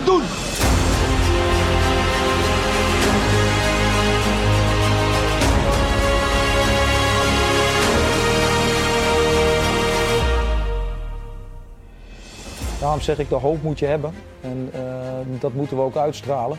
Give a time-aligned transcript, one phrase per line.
[0.00, 0.22] doen.
[12.84, 14.12] Daarom zeg ik, de hoop moet je hebben.
[14.40, 14.80] En eh,
[15.40, 16.58] dat moeten we ook uitstralen.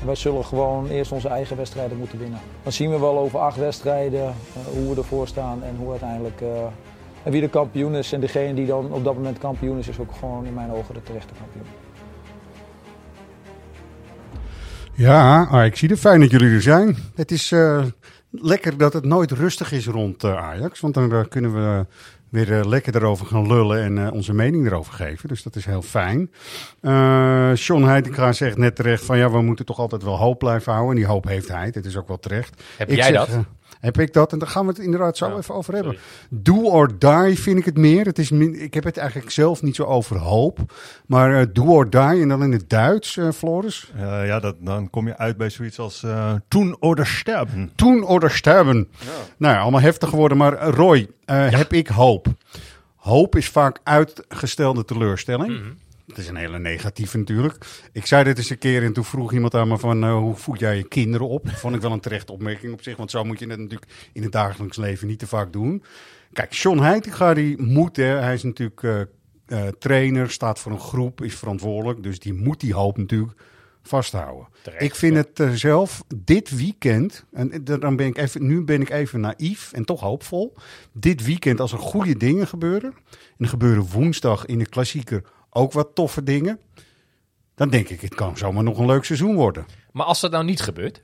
[0.00, 2.40] En wij zullen gewoon eerst onze eigen wedstrijden moeten winnen.
[2.62, 4.32] Dan zien we wel over acht wedstrijden eh,
[4.72, 6.40] hoe we ervoor staan en hoe uiteindelijk...
[6.40, 6.48] eh,
[7.22, 8.12] en wie de kampioen is.
[8.12, 10.94] En degene die dan op dat moment kampioen is, is ook gewoon in mijn ogen
[10.94, 11.85] de terechte kampioen.
[14.96, 16.96] Ja, ik zie het fijn dat jullie er zijn.
[17.14, 17.84] Het is eh,
[18.30, 20.80] lekker dat het nooit rustig is rond eh, Ajax.
[20.80, 21.86] Want dan eh, kunnen we
[22.28, 25.28] weer lekker erover gaan lullen en onze mening erover geven.
[25.28, 26.30] Dus dat is heel fijn.
[27.56, 30.94] Sean Heitinga zegt net terecht van ja, we moeten toch altijd wel hoop blijven houden.
[30.94, 31.70] En die hoop heeft hij.
[31.72, 32.62] Het is ook wel terecht.
[32.76, 33.44] Heb Ik jij zeg, dat?
[33.80, 34.32] Heb ik dat?
[34.32, 35.92] En daar gaan we het inderdaad zo Ja, even over hebben.
[35.92, 36.42] sorry.
[36.42, 38.04] Do or die vind ik het meer.
[38.04, 40.58] Het is min- ik heb het eigenlijk zelf niet zo over hoop.
[41.06, 43.90] Maar eh, do or die en dan in het Duits, eh, Floris.
[43.96, 46.04] Eh, ja, dat, dan kom je uit bij zoiets als
[46.48, 47.70] toen oder sterben.
[47.74, 48.88] Toen oder sterben.
[49.36, 50.38] Nou ja, allemaal heftig geworden.
[50.38, 52.26] Maar Roy, eh, heb ik hoop?
[52.96, 55.60] Hoop is vaak uitgestelde teleurstelling.
[55.60, 55.68] Mhm.
[56.06, 57.66] Het is een hele negatieve natuurlijk.
[57.92, 60.04] Ik zei dit eens een keer en toen vroeg iemand aan me van...
[60.04, 61.48] eh, hoe voed jij je kinderen op?
[61.48, 62.96] Vond ik wel een terechte opmerking op zich.
[62.96, 65.82] Want zo moet je het natuurlijk in het dagelijks leven niet te vaak doen.
[66.32, 67.96] Kijk, John Heitinga die moet...
[67.96, 69.00] Hè, hij is natuurlijk eh,
[69.46, 72.02] eh, trainer, staat voor een groep, is verantwoordelijk.
[72.02, 73.40] Dus die moet die hoop natuurlijk
[73.82, 74.48] vasthouden.
[74.62, 75.44] Terecht, ik vind ja.
[75.44, 79.84] het zelf dit weekend, en dan ben ik even, nu ben ik even naïef en
[79.84, 80.54] toch hoopvol.
[80.92, 85.22] Dit weekend, als er goede dingen gebeuren, en er gebeuren woensdag in de klassieker
[85.56, 86.58] ook wat toffe dingen,
[87.54, 89.66] dan denk ik, het kan zomaar nog een leuk seizoen worden.
[89.92, 91.02] Maar als dat nou niet gebeurt,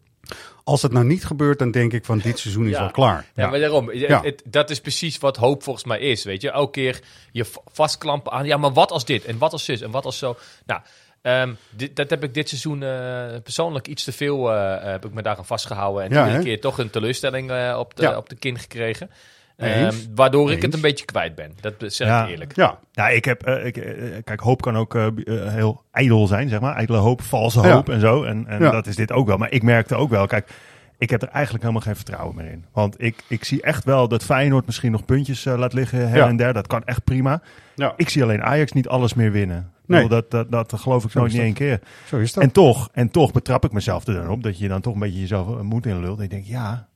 [0.64, 2.80] Als het nou niet gebeurt, dan denk ik van dit seizoen is Ja.
[2.80, 3.26] wel klaar.
[3.34, 3.92] Ja, maar daarom.
[3.92, 4.22] Ja.
[4.22, 6.24] het- dat is precies wat hoop volgens mij is.
[6.24, 7.00] Weet je, elke keer
[7.32, 8.46] je vastklampen aan.
[8.46, 9.24] Ja, maar wat als dit?
[9.24, 9.80] En wat als zus?
[9.80, 10.36] En wat als zo?
[10.66, 10.80] Nou,
[11.22, 14.52] ehm, dit, dat heb ik dit seizoen eh, persoonlijk iets te veel.
[14.52, 16.02] eh, heb ik me daar aan vastgehouden.
[16.04, 19.10] En Ja, iedere keer toch een teleurstelling eh, op, de, op de kin gekregen.
[19.56, 21.52] Ehm, waardoor ik het een beetje kwijt ben.
[21.60, 22.24] Dat zeg Ja.
[22.24, 22.56] ik eerlijk.
[22.56, 23.92] Ja, Ja, ik heb, eh, ik, eh,
[24.24, 25.06] kijk, hoop kan ook eh,
[25.48, 26.74] heel ijdel zijn, zeg maar.
[26.74, 27.72] Ijdele hoop, valse Ja.
[27.74, 28.22] hoop en zo.
[28.24, 28.70] En, en Ja.
[28.70, 29.36] dat is dit ook wel.
[29.36, 30.50] Maar ik merkte ook wel, kijk,
[30.98, 32.64] ik heb er eigenlijk helemaal geen vertrouwen meer in.
[32.72, 36.28] Want ik, ik zie echt wel dat Feyenoord misschien nog puntjes laat liggen her Ja.
[36.28, 36.52] en der.
[36.52, 37.42] Dat kan echt prima.
[37.74, 37.92] ja.
[37.96, 39.70] Ik zie alleen Ajax niet alles meer winnen.
[39.86, 40.08] Nee.
[40.08, 41.80] Dat, dat, dat geloof ik Zo nooit niet één keer.
[42.06, 42.42] zo is dat.
[42.42, 45.00] En toch, en toch betrap ik mezelf er dan op dat je dan toch een
[45.00, 46.18] beetje jezelf een moed in lult.
[46.18, 46.86] En ik denk, ja,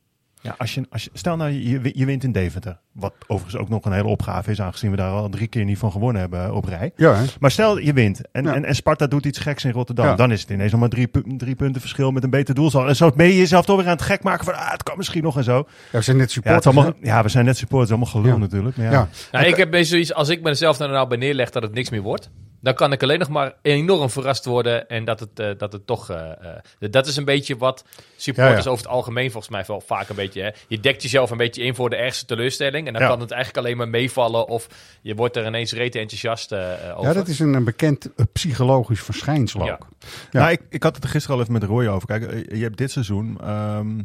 [0.47, 2.77] ja als je, als je, stel nou je, je wint in Deventer.
[2.91, 5.77] Wat overigens ook nog een hele opgave is, aangezien we daar al drie keer niet
[5.77, 6.91] van gewonnen hebben op rij.
[6.95, 7.23] ja, hè?
[7.39, 8.53] Maar stel je wint en, Ja.
[8.53, 10.05] en, en Sparta doet iets geks in Rotterdam.
[10.05, 10.15] Ja.
[10.15, 12.87] Dan is het ineens nog maar drie, drie punten verschil met een beter doelsaldo.
[12.87, 14.97] En zo ben je jezelf toch weer aan het gek maken van ah, het kan
[14.97, 15.55] misschien nog en zo.
[15.91, 16.65] ja, we zijn net Ja, supporters.
[16.75, 18.37] allemaal, ja we zijn net supporters, allemaal gelul Ja.
[18.37, 18.77] natuurlijk.
[18.77, 18.91] Maar ja.
[18.91, 19.07] ja.
[19.31, 22.01] Nou, ik heb zoiets, als ik mezelf er nou bij neerleg dat het niks meer
[22.01, 22.29] wordt,
[22.59, 25.87] dan kan ik alleen nog maar enorm verrast worden en dat het, eh, dat het
[25.87, 26.09] toch...
[26.09, 26.31] eh,
[26.79, 27.85] eh, dat is een beetje wat
[28.15, 28.69] supporters Ja, ja.
[28.69, 30.41] over het algemeen volgens mij wel vaak een beetje...
[30.41, 33.07] Hè, je dekt jezelf een beetje in voor de ergste teleurstelling en dan Ja.
[33.07, 34.67] kan het eigenlijk alleen maar meevallen of
[35.01, 36.59] je wordt er ineens rete enthousiast eh,
[36.95, 37.07] over.
[37.07, 39.71] ja, dat is een, een bekend psychologisch verschijnsel Ja.
[39.73, 39.87] ook.
[40.31, 40.39] Ja.
[40.39, 42.07] Nou, ik, ik had het er gisteren al even met Roy over.
[42.07, 43.37] Kijk, je hebt dit seizoen.
[43.41, 43.99] ehm,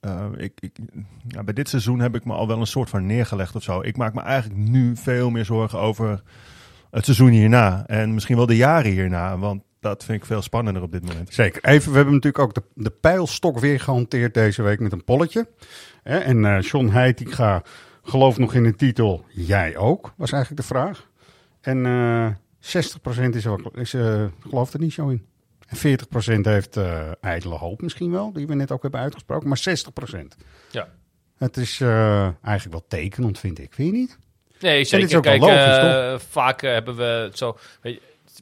[0.00, 0.72] eh, ik, ik,
[1.28, 3.80] ja, bij dit seizoen heb ik me al wel een soort van neergelegd of zo.
[3.82, 6.22] Ik maak me eigenlijk nu veel meer zorgen over
[6.94, 7.86] het seizoen hierna.
[7.86, 9.38] En misschien wel de jaren hierna.
[9.38, 11.34] Want dat vind ik veel spannender op dit moment.
[11.34, 11.64] Zeker.
[11.64, 15.48] Even, we hebben natuurlijk ook de, de pijlstok weer gehanteerd deze week met een polletje.
[16.02, 17.62] Hè, En eh John Heitinga
[18.02, 19.24] gelooft nog in de titel.
[19.28, 21.08] Jij ook, was eigenlijk de vraag.
[21.60, 22.30] En eh
[22.60, 25.26] 60% is, wel, is, eh, gelooft er niet zo in.
[25.66, 29.48] En 40% heeft eh ijdele hoop misschien wel, die we net ook hebben uitgesproken.
[29.48, 30.36] Maar 60%.
[30.70, 30.88] Ja.
[31.36, 33.74] Het is eh, eigenlijk wel tekenend, vind ik.
[33.74, 34.18] Vind je niet?
[34.60, 35.16] Nee, is zeker.
[35.16, 37.58] ook wel Kijk, logisch, eh, vaak eh, hebben we het zo...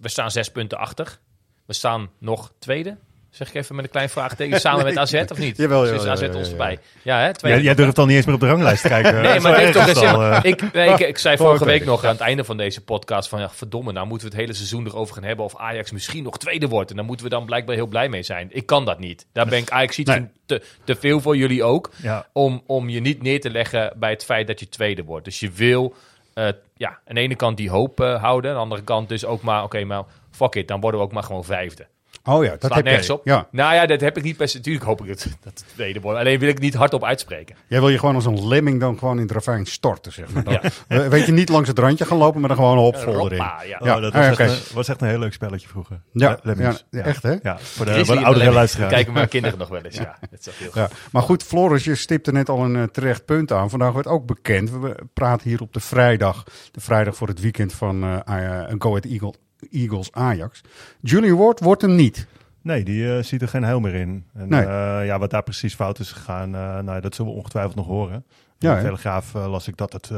[0.01, 1.19] We staan zes punten achter.
[1.67, 2.97] We staan nog tweede.
[3.33, 4.61] Zeg ik even met een klein vraagteken.
[4.61, 5.57] Samen met AZ of niet?
[5.63, 6.79] Jawel, Dus jawel, is AZ ons erbij.
[7.03, 7.31] Ja, hè?
[7.49, 9.23] Jij, jij durft al niet eens meer op de ranglijst te kijken.
[9.23, 10.39] Nee, maar Zo toch het al, eh.
[10.43, 13.41] Ik, nee, ik, ik zei vorige week nog aan het einde van deze podcast van
[13.41, 16.39] ja, verdomme, nou moeten we het hele seizoen erover gaan hebben of Ajax misschien nog
[16.39, 16.91] tweede wordt.
[16.91, 18.49] En daar moeten we dan blijkbaar heel blij mee zijn.
[18.51, 19.27] Ik kan dat niet.
[19.33, 20.29] Daar ben ik Ajax iets Nee.
[20.47, 21.91] te, te veel voor jullie ook.
[22.03, 22.27] Ja.
[22.33, 25.25] Om, om je niet neer te leggen bij het feit dat je tweede wordt.
[25.25, 25.95] Dus je wil
[26.35, 28.51] eh, ja, aan de ene kant die hoop eh, houden.
[28.51, 31.13] Aan de andere kant dus ook maar, oké, maar fuck it, dan worden we ook
[31.13, 31.87] maar gewoon vijfde.
[32.25, 33.17] Oh ja, dat Slaat heb nergens jij.
[33.17, 33.25] op.
[33.25, 33.47] Ja.
[33.51, 34.55] Nou ja, dat heb ik niet best.
[34.55, 36.19] Natuurlijk hoop ik het, dat het tweede wordt.
[36.19, 37.57] Alleen wil ik het niet hardop uitspreken.
[37.69, 40.45] Jij wil je gewoon als een lemming dan gewoon in het ravijn storten, zeg maar.
[40.45, 40.63] Dan, Ja.
[40.89, 43.15] eh, Weet je, niet langs het randje gaan lopen, maar dan gewoon erin.
[43.15, 43.81] Hoppa, ja.
[43.85, 43.97] Ja.
[43.97, 44.43] Oh, dat Ah, was, oké.
[44.43, 46.01] echt, een- was echt een heel leuk spelletje vroeger.
[46.13, 46.85] Ja, Le- Lemmings.
[46.91, 47.35] ja, echt, hè?
[47.43, 48.93] Ja, voor de, voor de oudere luisteraars.
[48.93, 49.97] Kijken mijn kinderen nog wel eens.
[49.97, 52.83] Ja, dat is wel heel Ja, maar goed, Floris, je stipte net al een eh,
[52.83, 53.71] terecht punt aan.
[53.71, 54.71] Vandaag werd ook bekend.
[54.71, 56.45] We praten hier op de vrijdag.
[56.71, 59.35] De vrijdag voor het weekend van eh uh, Go Ahead Eagle,
[59.71, 60.61] Eagles Ajax.
[61.01, 62.27] Julian Ward wordt hem niet.
[62.63, 64.25] Nee, die eh, ziet er geen heil meer in.
[64.35, 64.61] En, Nee.
[64.61, 67.87] eh, ja, wat daar precies fout is gegaan, eh, nou, dat zullen we ongetwijfeld nog
[67.87, 68.15] horen.
[68.15, 68.25] In
[68.69, 68.83] Ja, de?
[68.83, 70.11] Telegraaf las ik dat het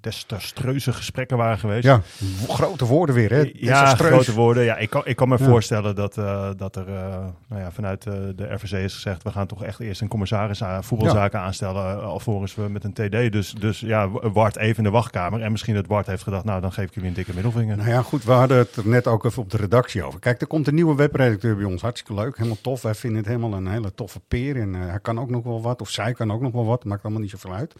[0.00, 1.84] desastreuze gesprekken waren geweest.
[1.84, 2.02] Ja,
[2.48, 3.50] grote woorden weer, hè?
[3.52, 4.64] Ja, grote woorden.
[4.64, 5.44] Ja, ik kan, ik kan me Ja.
[5.44, 9.22] voorstellen dat, eh, dat er eh, nou ja, vanuit eh, de RVC is gezegd...
[9.22, 12.02] we gaan toch echt eerst een commissaris aan voetbalzaken aanstellen...
[12.02, 13.32] alvorens we met een TD.
[13.32, 15.42] Dus, dus ja, Wart even in de wachtkamer.
[15.42, 16.44] En misschien dat Wart heeft gedacht...
[16.44, 17.76] nou, dan geef ik jullie een dikke middelvinger.
[17.76, 20.20] Nou ja, goed, we hadden het er net ook even op de redactie over.
[20.20, 21.82] Kijk, er komt een nieuwe webredacteur bij ons.
[21.82, 22.82] Hartstikke leuk, helemaal tof.
[22.82, 24.56] Wij vinden het helemaal een hele toffe peer.
[24.56, 26.84] En hij kan ook nog wel wat, of zij kan ook nog wel wat.
[26.84, 27.74] Maakt allemaal niet zoveel uit.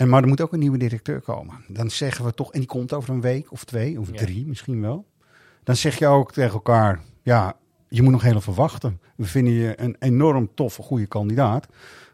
[0.00, 1.54] En, maar er moet ook een nieuwe directeur komen.
[1.68, 4.16] Dan zeggen we toch, en die komt over een week of twee of Ja.
[4.16, 5.06] drie misschien wel.
[5.64, 7.56] Dan zeg je ook tegen elkaar, ja,
[7.88, 9.00] je moet nog heel even wachten.
[9.16, 11.66] We vinden je een enorm toffe, goede kandidaat.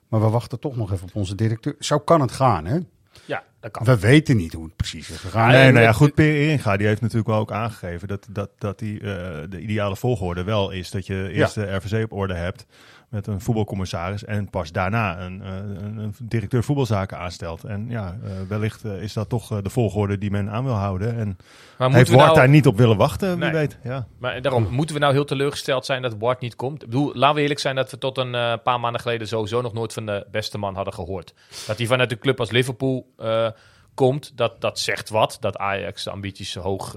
[0.08, 1.74] Maar we wachten toch nog even op onze directeur.
[1.78, 2.78] Zo kan het gaan, hè?
[3.24, 3.84] Ja, dat kan.
[3.84, 5.48] We weten niet hoe het precies is gegaan.
[5.48, 8.78] Nee, nou ja, goed, Per Eringa, die heeft natuurlijk wel ook aangegeven dat, dat, dat
[8.78, 12.66] die, eh, de ideale volgorde wel is dat je eerst de RVC op orde hebt
[13.16, 17.64] met een voetbalcommissaris en pas daarna een, eh, een, een directeur voetbalzaken aanstelt.
[17.64, 21.08] En ja, eh, wellicht eh, is dat toch de volgorde die men aan wil houden.
[21.08, 21.38] En
[21.78, 23.52] Maar heeft moeten we Ward nou, daar niet op willen wachten, wie Nee.
[23.52, 23.78] weet.
[23.82, 24.06] Ja.
[24.18, 26.82] Maar daarom, moeten we nou heel teleurgesteld zijn dat Ward niet komt?
[26.82, 29.72] Ik bedoel, laten we eerlijk zijn dat we tot een paar maanden geleden sowieso nog
[29.72, 31.34] nooit van de beste man hadden gehoord.
[31.66, 33.48] Dat hij vanuit een club als Liverpool eh,
[33.94, 35.36] komt, dat, dat zegt wat.
[35.40, 36.96] Dat Ajax de ambities hoog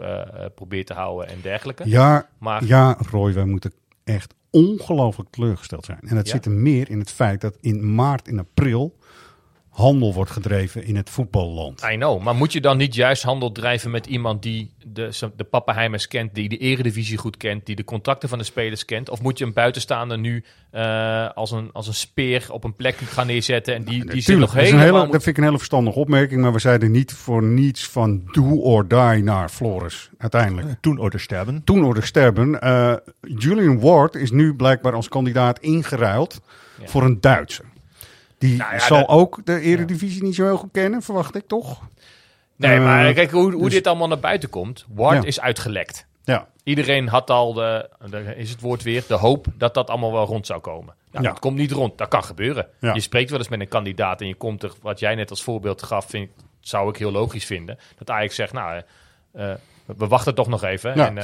[0.56, 1.90] probeert te houden en dergelijke.
[1.90, 3.74] Ja, Maar Ja, Roy, wij moeten
[4.04, 6.00] echt ongelooflijk teleurgesteld zijn.
[6.02, 6.32] En dat Ja?
[6.34, 8.98] zit er meer in het feit dat in maart en april
[9.80, 11.82] handel wordt gedreven in het voetballand.
[11.92, 15.44] I know, maar moet je dan niet juist handel drijven met iemand die de, de
[15.44, 19.10] Pappenheimers kent, die de eredivisie goed kent, die de contracten van de spelers kent?
[19.10, 22.96] Of moet je een buitenstaander nu eh, als, een, als een speer op een plek
[22.96, 25.00] gaan neerzetten en die, die zit nog dat, is een helemaal...
[25.00, 28.22] hele, dat vind ik een hele verstandige opmerking, maar we zeiden niet voor niets van
[28.32, 30.68] do or die naar Flores, uiteindelijk.
[30.82, 31.64] Toen Order sterben.
[31.64, 32.62] Toen or sterben.
[32.62, 36.42] Eh, Julian Ward is nu blijkbaar als kandidaat ingeruild
[36.82, 36.88] Ja.
[36.88, 37.66] voor een Duitser.
[38.40, 41.48] Die Nou ja, zal dat- ook de Eredivisie niet zo heel goed kennen, verwacht ik
[41.48, 41.82] toch?
[42.56, 44.86] Nee, Eh, maar kijk hoe, hoe dus- dit allemaal naar buiten komt.
[44.94, 45.28] Ward Ja.
[45.28, 46.06] is uitgelekt.
[46.24, 46.48] Ja.
[46.64, 47.90] Iedereen had al, de,
[48.36, 50.94] is het woord weer, de hoop dat dat allemaal wel rond zou komen.
[51.12, 51.30] Nou, Ja.
[51.30, 52.68] Het komt niet rond, dat kan gebeuren.
[52.80, 52.94] Ja.
[52.94, 55.44] Je spreekt wel eens met een kandidaat en je komt er, wat jij net als
[55.44, 57.78] voorbeeld gaf, vind, ik- zou ik heel logisch vinden.
[57.98, 58.82] Dat Ajax zegt, nou,
[59.34, 59.56] eh, eh,
[59.98, 60.90] we wachten toch nog even.
[60.96, 61.18] Ja, en,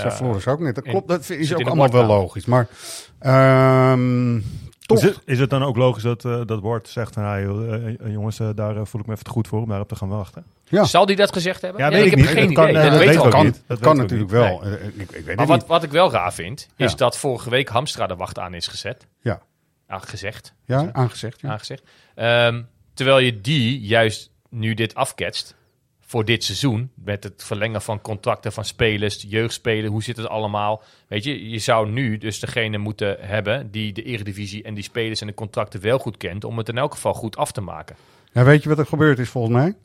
[0.47, 0.75] ook net.
[0.75, 2.45] Dat in- klopt, dat is ook allemaal wel logisch.
[2.45, 2.67] Maar
[3.19, 4.39] ehm,
[4.85, 7.87] Is het, is het dan ook logisch dat, eh dat Ward zegt, nou, joh, eh,
[7.87, 10.45] eh, jongens, daar voel ik me even te goed voor om daarop te gaan wachten?
[10.63, 11.81] ja, Zal die dat gezegd hebben?
[11.81, 12.27] Ja, weet ik heb niet.
[12.29, 12.75] geen Dat kan, idee.
[12.81, 13.53] eh, dat dat weten weten we we ook ook niet.
[13.53, 13.63] niet.
[13.67, 14.39] Dat kan natuurlijk niet.
[14.39, 14.65] wel.
[14.67, 15.67] Ik, ik weet Maar het wat, niet.
[15.67, 16.97] wat ik wel raar vind, is Ja.
[16.97, 19.07] dat vorige week Hamstra de wacht aan is gezet.
[19.21, 19.41] Ja.
[19.87, 20.53] Ah, gezegd.
[20.65, 21.41] Ja, aangezegd.
[21.41, 21.49] Ja.
[21.49, 21.83] aangezegd.
[22.15, 22.61] Ehm,
[22.93, 25.55] terwijl je die juist nu dit afketst
[26.15, 30.81] voor dit seizoen, met het verlengen van contracten van spelers, jeugdspelen, hoe zit het allemaal?
[31.07, 35.21] Weet je, je zou nu dus degene moeten hebben die de eredivisie en die spelers
[35.21, 37.95] en de contracten wel goed kent, om het in elk geval goed af te maken.
[38.31, 39.75] Ja, weet je wat er gebeurd is volgens mij?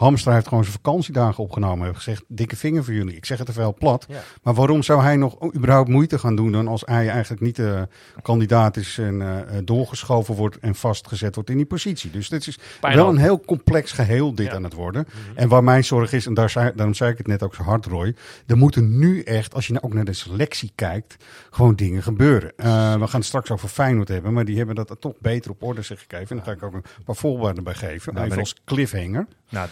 [0.00, 1.84] Hamstra heeft gewoon zijn vakantiedagen opgenomen.
[1.84, 3.16] Heeft gezegd, dikke vinger voor jullie.
[3.16, 4.06] Ik zeg het even heel plat.
[4.08, 4.20] Ja.
[4.42, 6.52] Maar waarom zou hij nog überhaupt moeite gaan doen...
[6.52, 7.88] dan als hij eigenlijk niet de
[8.22, 10.58] kandidaat is en eh, eh, doorgeschoven wordt...
[10.58, 12.10] en vastgezet wordt in die positie.
[12.10, 14.46] Dus dit is Pijn wel een heel complex geheel dit Ja.
[14.46, 14.56] Mhm.
[14.56, 15.06] aan het worden.
[15.34, 17.62] En waar mijn zorg is, en daar zei, daarom zei ik het net ook zo
[17.62, 18.14] hard, Roy...
[18.46, 21.24] er moeten nu echt, als je nou ook naar de selectie kijkt...
[21.50, 22.52] gewoon dingen gebeuren.
[22.56, 24.32] Eh, we gaan het straks over Feyenoord hebben...
[24.32, 26.30] maar die hebben dat toch beter op orde zich gegeven.
[26.30, 28.14] En daar ga ik ook een paar voorbeelden bij geven.
[28.14, 29.26] Nou, even als cliffhanger.
[29.50, 29.68] Nou,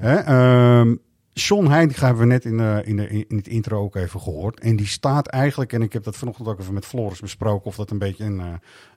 [0.00, 0.94] ehm,
[1.32, 4.60] John Heitinga hebben we net in, de, in, de, in het intro ook even gehoord.
[4.60, 7.76] En die staat eigenlijk, en ik heb dat vanochtend ook even met Floris besproken, of
[7.76, 8.46] dat een beetje een, eh,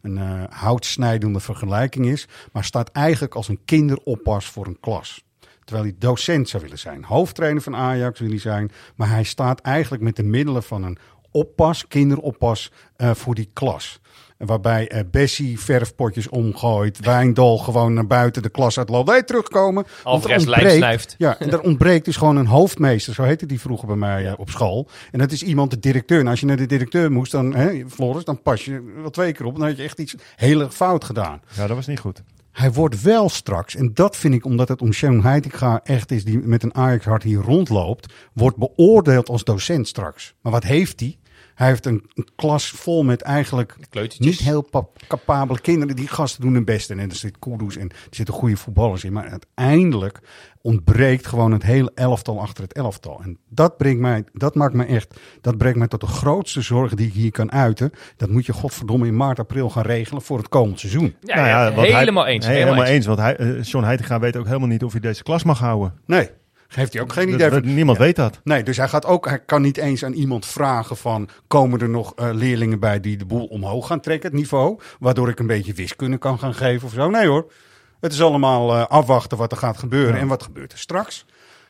[0.01, 2.27] een eh, houtsnijdende vergelijking is.
[2.51, 5.23] Maar staat eigenlijk als een kinderoppas voor een klas.
[5.63, 7.03] Terwijl hij docent zou willen zijn.
[7.03, 8.71] Hoofdtrainer van Ajax wil hij zijn.
[8.95, 10.97] Maar hij staat eigenlijk met de middelen van een
[11.31, 13.99] oppas, kinderoppas, eh, voor die klas.
[14.37, 16.99] En Waarbij eh, Bessie verfpotjes omgooit.
[16.99, 19.09] Wijndal gewoon naar buiten de klas uitloopt.
[19.09, 19.83] Wij terugkomen.
[19.83, 21.15] Want er Alvarez ontbreekt-.
[21.17, 23.13] Ja, en er ontbreekt dus gewoon een hoofdmeester.
[23.13, 24.89] Zo heette die vroeger bij mij eh, op school.
[25.11, 26.19] En dat is iemand, de directeur.
[26.19, 29.31] En als je naar de directeur moest, dan, hè, Floris, dan pas je wel twee
[29.31, 29.57] keer op.
[29.57, 31.41] Dan had je echt iets heel erg fout gedaan.
[31.55, 32.23] ja, dat was niet goed.
[32.51, 36.23] Hij wordt wel straks, en dat vind ik omdat het om Sharon Heitinga echt is,
[36.23, 40.33] die met een Ajax-hart hier rondloopt, wordt beoordeeld als docent straks.
[40.41, 41.17] Maar wat heeft hij?
[41.57, 44.25] Hij heeft een, een klas vol met eigenlijk kleutertjes.
[44.39, 45.95] niet heel pa- capabele kinderen.
[45.95, 46.89] Die gasten doen hun best.
[46.89, 49.13] En er zit Kudus en er zitten goede voetballers in.
[49.13, 50.19] Maar uiteindelijk
[50.61, 53.21] ontbreekt gewoon het hele elftal achter het elftal.
[53.23, 56.93] En dat, brengt mij, dat maakt me echt, dat brengt mij tot de grootste zorg
[56.93, 57.91] die ik hier kan uiten.
[58.17, 61.15] Dat moet je godverdomme in maart, april gaan regelen voor het komend seizoen.
[61.21, 62.45] Ja, Nou ja, hij- helemaal eens.
[62.45, 62.95] helemaal helemaal eens.
[62.95, 63.05] eens.
[63.05, 65.93] Want hij, eh, John Heitinga weet ook helemaal niet of hij deze klas mag houden.
[66.05, 66.29] Nee,
[66.67, 67.73] heeft hij ook geen Dat- idee van.
[67.73, 68.39] niemand weet dat.
[68.43, 71.89] Nee, dus hij gaat ook, hij kan niet eens aan iemand vragen van, komen er
[71.89, 75.47] nog eh, leerlingen bij die de boel omhoog gaan trekken, het niveau, waardoor ik een
[75.47, 77.09] beetje wiskunde kan gaan geven of zo.
[77.09, 77.51] Nee hoor,
[77.99, 81.25] het is allemaal eh, afwachten wat er gaat gebeuren en wat gebeurt er straks.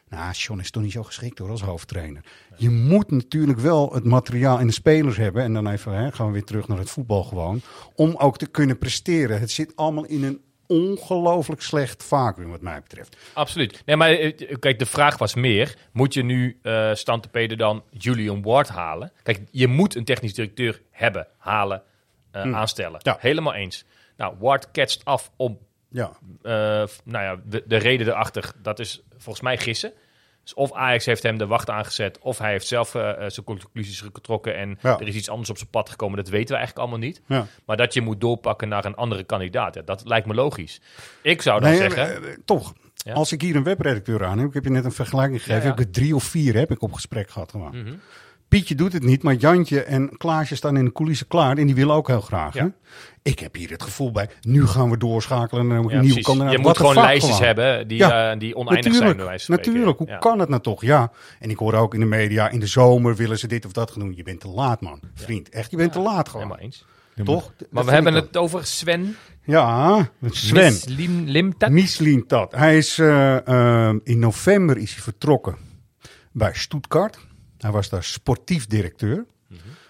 [0.09, 2.21] Nou, John is toch niet zo geschikt hoor als hoofdtrainer.
[2.57, 5.43] Je moet natuurlijk wel het materiaal en de spelers hebben.
[5.43, 7.61] En dan even hè, gaan we weer terug naar het voetbal gewoon.
[7.95, 9.39] Om ook te kunnen presteren.
[9.39, 13.17] Het zit allemaal in een ongelooflijk slecht vacuüm wat mij betreft.
[13.33, 13.81] Absoluut.
[13.85, 17.83] Nee, maar eh, kijk, de vraag was meer: moet je nu eh Stante Peder dan
[17.91, 19.11] Julian Ward halen?
[19.23, 21.83] Kijk, je moet een technisch directeur hebben, halen,
[22.31, 22.99] eh, aanstellen.
[23.03, 23.17] Ja.
[23.19, 23.85] Helemaal eens.
[24.17, 25.57] Nou, Ward catcht af om
[25.89, 29.91] Ja, eh, f- nou ja, de, de reden erachter, dat is volgens mij gissen.
[30.47, 33.45] Dus of Ajax heeft hem de wacht aangezet, of hij heeft zelf eh, eh, zijn
[33.45, 34.99] conclusies getrokken en Ja.
[34.99, 36.17] er is iets anders op zijn pad gekomen.
[36.17, 37.21] Dat weten we eigenlijk allemaal niet.
[37.27, 37.45] ja.
[37.65, 40.81] Maar dat je moet doorpakken naar een andere kandidaat, ja, dat lijkt me logisch.
[41.21, 42.73] Ik zou dan Nee, zeggen, eh, toch.
[42.95, 43.13] Ja.
[43.13, 45.63] Als ik hier een webredacteur aan heb, ik heb je net een vergelijking gegeven, Ja,
[45.67, 45.69] ja.
[45.69, 47.99] heb ik er drie of vier heb ik op gesprek gehad gewoon.
[48.47, 51.75] Pietje doet het niet, maar Jantje en Klaasje staan in de coulissen klaar en die
[51.75, 52.53] willen ook heel graag.
[52.53, 52.63] Ja.
[52.63, 52.69] Hè?
[53.21, 56.23] Ik heb hier het gevoel bij, nu gaan we doorschakelen naar een ja, nieuwe precies.
[56.25, 56.51] kandidaat.
[56.51, 57.45] je moet gewoon lijstjes gewoon.
[57.47, 58.31] hebben die, Ja.
[58.31, 59.05] eh, die oneindig zijn.
[59.17, 59.97] Natuurlijk, bij natuurlijk.
[59.97, 60.17] Hoe Ja.
[60.17, 60.81] kan het nou toch?
[60.81, 61.11] Ja.
[61.39, 63.91] En ik hoor ook in de media, in de zomer willen ze dit of dat
[63.91, 64.13] gaan doen.
[64.15, 64.99] Je bent te laat, man.
[65.13, 66.41] Vriend, echt, je bent te laat gewoon.
[66.45, 66.85] Helemaal eens.
[67.23, 67.51] Toch?
[67.69, 70.63] Maar we hebben het over Sven Ja, Sven.
[70.63, 72.27] Mislim- Limtat.
[72.27, 72.55] Tat.
[72.59, 73.47] Hij is eh,
[73.89, 75.55] eh, in november is hij vertrokken
[76.31, 77.19] bij Stuttgart.
[77.57, 79.25] Hij was daar sportief directeur.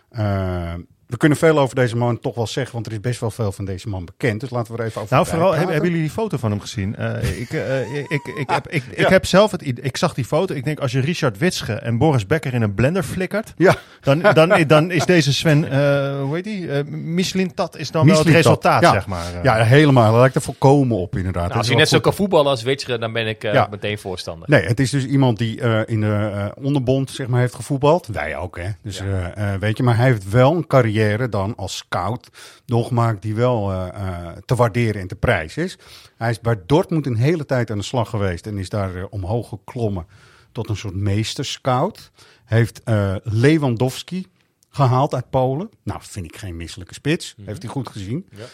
[0.10, 0.74] Eh,
[1.08, 3.52] we kunnen veel over deze man toch wel zeggen, want er is best wel veel
[3.52, 4.40] van deze man bekend.
[4.40, 6.60] Dus laten we er even over Nou, vooral, hebben, hebben jullie die foto van hem
[6.60, 6.96] gezien?
[6.96, 10.26] Eh, ik, eh, ik, ik, ik, heb, ik, heb zelf het idee, ik zag die
[10.26, 10.54] foto.
[10.56, 14.22] Ik denk, als je Richard Witsche en Boris Becker in een blender flikkert, Ja, dan,
[14.34, 16.72] dan, dan is deze Sven, eh, hoe heet die?
[16.72, 18.92] Eh, Michelin Tat is dan wel het resultaat, ja.
[18.92, 19.34] zeg maar.
[19.34, 19.44] eh.
[19.44, 20.12] ja, helemaal.
[20.12, 21.36] Daar lijkt er volkomen op inderdaad.
[21.42, 23.68] Nou, Dat als hij net zo kan voetballen als Witscher, dan ben ik eh, Ja.
[23.72, 24.50] meteen voorstander.
[24.50, 28.08] Nee, het is dus iemand die eh, in de eh, onderbond zeg maar, heeft gevoetbald.
[28.08, 28.70] Wij ook, hè.
[28.84, 29.04] Dus, Ja.
[29.36, 30.96] eh, eh, weet je, maar hij heeft wel een carrière
[31.30, 32.30] dan als scout
[32.66, 35.78] doorgemaakt die wel eh, eh, te waarderen en te prijzen is.
[36.18, 39.04] Hij is bij Dortmund een hele tijd aan de slag geweest en is daar eh,
[39.10, 40.06] omhoog geklommen
[40.52, 42.12] tot een soort meesterscout.
[42.46, 42.82] Heeft
[43.24, 44.28] Lewandowski
[44.70, 45.70] gehaald uit Polen.
[45.84, 47.36] Nou, vind ik geen misselijke spits.
[47.46, 48.28] Heeft hij goed gezien.
[48.32, 48.46] Ja.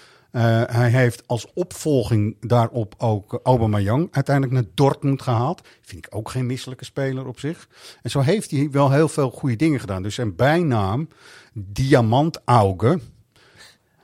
[0.72, 5.68] Hij heeft als opvolging daarop ook Aubameyang uiteindelijk naar Dortmund gehaald.
[5.82, 7.68] Vind ik ook geen misselijke speler op zich.
[8.02, 10.04] En zo heeft hij wel heel veel goede dingen gedaan.
[10.04, 11.08] Dus zijn bijnaam,
[11.54, 13.00] Diamantauge,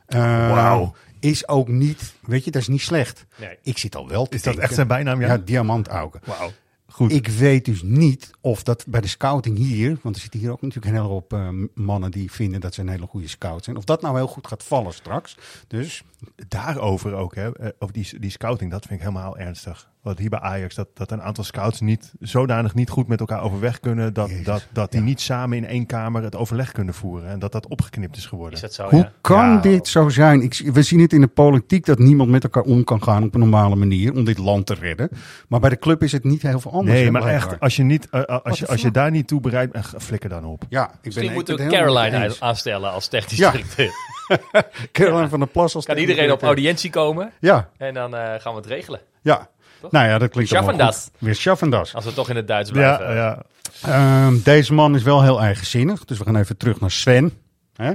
[0.06, 0.20] eh,
[0.52, 0.94] Wauw.
[1.20, 3.26] is ook niet, weet je, dat is niet slecht.
[3.40, 3.58] Nee.
[3.64, 5.28] Ik zit al wel te Is dat echt zijn bijnaam, ja?
[5.28, 6.20] Ja, Diamantauge.
[6.24, 6.52] Wauw.
[6.92, 7.12] Goed.
[7.12, 10.62] Ik weet dus niet of dat bij de scouting hier, want er zitten hier ook
[10.62, 13.78] natuurlijk een hele hoop eh, mannen die vinden dat ze een hele goede scout zijn,
[13.78, 15.38] of dat nou heel goed gaat vallen straks.
[15.68, 16.04] Dus
[16.48, 19.90] Daarover ook, hè, eh, over die, die scouting, dat vind ik helemaal ernstig.
[20.02, 23.42] Want hier bij Ajax, dat, dat een aantal scouts niet zodanig niet goed met elkaar
[23.42, 25.06] overweg kunnen, dat, Jezus, dat, dat die ja.
[25.06, 27.30] niet samen in één kamer het overleg kunnen voeren.
[27.30, 28.54] En dat dat opgeknipt is geworden.
[28.54, 29.12] Is dat zo, Hoe ja?
[29.22, 29.60] kan Ja.
[29.60, 30.42] dit zo zijn?
[30.42, 33.34] Ik, we zien het in de politiek dat niemand met elkaar om kan gaan op
[33.34, 35.10] een normale manier om dit land te redden.
[35.48, 37.00] Maar bij de club is het niet heel veel anders.
[37.00, 37.52] Nee, maar blijkbaar.
[37.52, 40.00] echt, als je, niet, eh, als, je, als je daar niet toe bereid bent, eh,
[40.00, 40.64] flikker dan op.
[40.70, 43.52] Ja, ik ben, Misschien ik moeten ben we het helemaal Caroline aanstellen als technisch Ja.
[43.52, 43.92] directeur.
[44.92, 48.52] Caroline van der Plas als Kan iedereen op audiëntie komen Ja, en dan eh, gaan
[48.54, 49.00] we het regelen.
[49.22, 49.50] ja.
[49.90, 51.12] Nou ja, dat klinkt allemaal goed.
[51.18, 51.96] Weer Schaffendas.
[51.96, 53.06] Als we toch in het Duits blijven.
[53.06, 53.44] Ja, ja.
[53.82, 56.06] Ehm, deze man is wel heel eigenzinnig.
[56.06, 57.32] Dus we gaan even terug naar Sven.
[57.76, 57.94] Hè?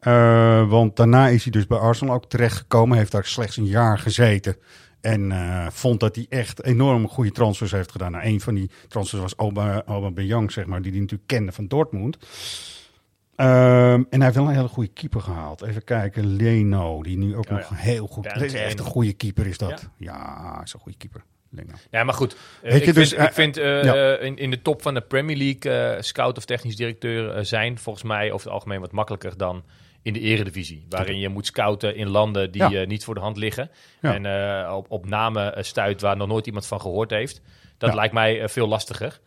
[0.00, 2.98] Eh, want daarna is hij dus bij Arsenal ook terechtgekomen.
[2.98, 4.56] Heeft daar slechts een jaar gezeten.
[5.00, 8.12] En eh, vond dat hij echt enorm goede transfers heeft gedaan.
[8.12, 9.34] Nou, een van die transfers was
[9.86, 10.82] Aubameyang, zeg maar.
[10.82, 12.16] Die hij natuurlijk kende van Dortmund.
[13.40, 15.62] Ehm, en hij heeft wel een hele goede keeper gehaald.
[15.62, 17.76] Even kijken, Leno, die nu ook Oh, nog ja.
[17.76, 18.24] heel goed...
[18.24, 19.88] Ja, is echt een goede keeper is dat.
[19.96, 21.22] Ja, is een goede keeper.
[21.50, 21.72] Leno.
[21.90, 22.36] Ja, maar goed.
[22.62, 23.94] Eh, ik, dus, vind, eh, ik vind eh, ja.
[24.16, 28.04] eh, in, in de top van de Premier League scout of technisch directeur zijn volgens
[28.04, 29.64] mij over het algemeen wat makkelijker dan
[30.02, 30.86] in de eredivisie.
[30.88, 32.84] Waarin je moet scouten in landen die Ja.
[32.84, 33.70] niet voor de hand liggen.
[34.00, 34.14] Ja.
[34.14, 37.40] En op, op namen stuit waar nog nooit iemand van gehoord heeft.
[37.78, 37.94] Dat Ja.
[37.96, 39.20] lijkt mij veel lastiger.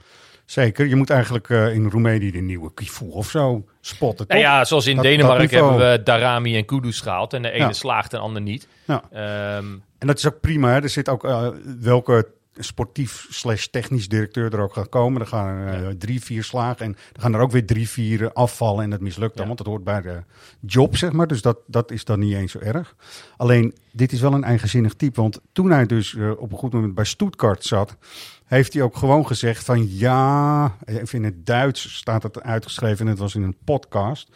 [0.46, 4.66] Zeker, je moet eigenlijk eh, in Roemenië de nieuwe Kifu of zo spotten, Nou ja,
[4.66, 7.34] zoals in Dat- Denemarken dat hebben we Darami en Kudus gehaald.
[7.34, 7.74] En de ene Ja.
[7.74, 8.68] slaagt en de ander niet.
[8.86, 9.04] Ja.
[9.12, 9.66] Ehm,
[9.98, 10.70] En dat is ook prima.
[10.70, 10.82] Hè?
[10.82, 11.48] Er zit ook eh,
[11.80, 15.22] welke sportief slash technisch directeur er ook gaat komen.
[15.22, 18.84] Er gaan eh, drie, vier slagen en er gaan er ook weer drie, vier afvallen
[18.84, 19.46] en het mislukt dan.
[19.46, 20.24] Want dat hoort bij de
[20.60, 21.28] job, zeg maar.
[21.28, 22.96] Dus dat, dat is dan niet eens zo erg.
[23.38, 25.22] Alleen, dit is wel een eigenzinnig type.
[25.22, 27.98] Want toen hij dus op een goed moment bij Stuttgart zat,
[28.46, 33.12] heeft hij ook gewoon gezegd van ja, even in het Duits staat het uitgeschreven en
[33.12, 34.30] het was in een podcast.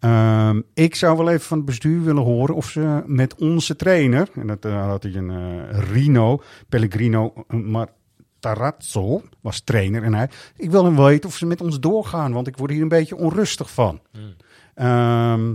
[0.00, 4.28] Ehm, ik zou wel even van het bestuur willen horen of ze met onze trainer,
[4.34, 10.02] en dat eh, had hij een eh, Rino, Pellegrino Matarazzo, was trainer.
[10.02, 12.82] En hij, ik wil hem weten of ze met ons doorgaan, want ik word hier
[12.82, 14.00] een beetje onrustig van.
[14.74, 15.52] Ehm,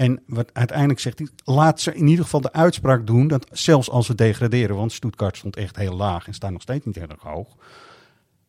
[0.00, 3.90] en wat uiteindelijk zegt hij, laat ze in ieder geval de uitspraak doen dat zelfs
[3.90, 7.22] als we degraderen, want Stuttgart stond echt heel laag en staat nog steeds niet erg
[7.22, 7.56] hoog.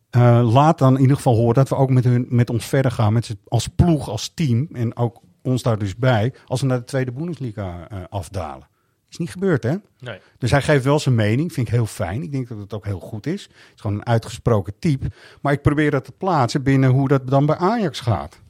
[0.10, 2.91] Eh, laat dan in ieder geval horen dat we ook met, hun, met ons verder
[2.91, 6.79] gaan, met als ploeg, als team en ook ons daar dus bij, als we naar
[6.79, 8.67] de tweede Bundesliga eh, afdalen.
[9.10, 9.75] Is niet gebeurd, hè?
[10.00, 10.20] Nee.
[10.38, 12.24] Dus hij geeft wel zijn mening, vind ik heel fijn.
[12.24, 13.41] Ik denk dat het ook heel goed is.
[13.43, 15.12] Het is gewoon een uitgesproken type.
[15.41, 18.41] Maar ik probeer dat te plaatsen binnen hoe dat dan bij Ajax gaat.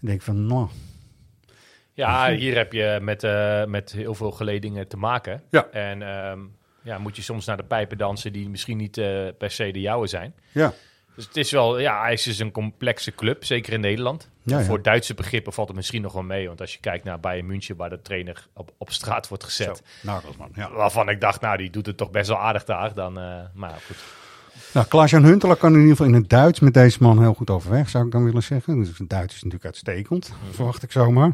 [0.00, 0.68] Ik denk van, nou,
[1.96, 5.42] Ja, hier heb je met, eh, met heel veel geledingen te maken.
[5.50, 5.66] Ja.
[5.70, 6.40] En ehm,
[6.82, 9.80] ja, moet je soms naar de pijpen dansen die misschien niet eh, per se de
[9.80, 10.34] jouwe zijn.
[10.52, 10.72] ja.
[11.14, 14.30] Dus het is wel, ja, Ajax is een complexe club, zeker in Nederland.
[14.42, 14.64] Ja, ja.
[14.64, 16.46] Voor Duitse begrippen valt het misschien nog wel mee.
[16.46, 19.82] Want als je kijkt naar Bayern München, waar de trainer op, op straat wordt gezet.
[20.02, 20.72] Nagelsman, ja.
[20.72, 22.94] Waarvan ik dacht, nou, die doet het toch best wel aardig daar.
[22.94, 23.96] Dan, eh, maar goed.
[24.76, 27.50] Nou, Klaas-Jan Huntelaar kan in ieder geval in het Duits met deze man heel goed
[27.50, 28.78] overweg, zou ik dan willen zeggen.
[28.78, 31.32] Dus het Duits is natuurlijk uitstekend, verwacht ik zomaar.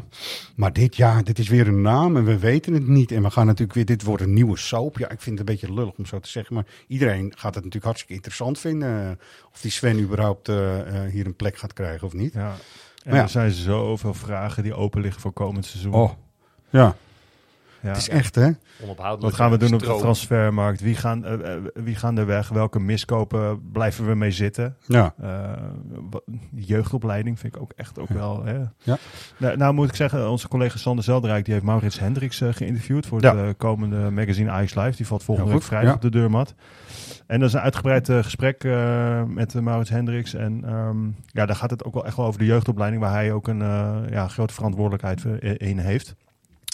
[0.55, 3.11] Maar dit, ja, dit is weer een naam en we weten het niet.
[3.11, 4.97] En we gaan natuurlijk weer, dit wordt een nieuwe soap.
[4.97, 7.63] Ja, ik vind het een beetje lullig om zo te zeggen, maar iedereen gaat het
[7.63, 9.09] natuurlijk hartstikke interessant vinden.
[9.09, 12.33] eh, Of die Sven überhaupt eh, eh, hier een plek gaat krijgen of niet.
[12.33, 12.55] Ja.
[13.03, 13.21] En ja.
[13.21, 15.93] er zijn zoveel vragen die open liggen voor komend seizoen.
[15.93, 16.11] Oh,
[16.69, 16.95] ja.
[17.89, 18.49] Het is echt hè.
[18.83, 19.21] Onophoudelijk.
[19.21, 20.81] Wat gaan we doen op de transfermarkt?
[20.81, 22.49] Wie gaan, eh, eh, wie gaan er weg?
[22.49, 24.75] Welke miskopen blijven we mee zitten?
[24.87, 25.51] Ja, Eh,
[26.55, 28.43] jeugdopleiding vind ik ook echt ook wel.
[28.45, 28.57] Hè?
[28.77, 28.97] Ja.
[29.37, 33.21] Nou, nou moet ik zeggen, onze collega Sander Zelderijk die heeft Maurits Hendricks geïnterviewd voor
[33.21, 34.95] het eh, komende magazine Ajax Live.
[34.95, 35.95] Die valt volgende week vrijdag ja.
[35.95, 36.55] op de deurmat.
[37.27, 40.33] En dat is een uitgebreid gesprek eh, met Maurits Hendricks.
[40.33, 43.31] En ehm, ja, daar gaat het ook wel echt wel over de jeugdopleiding, waar hij
[43.31, 43.59] ook een
[44.09, 45.23] ja, grote verantwoordelijkheid
[45.57, 46.15] in heeft.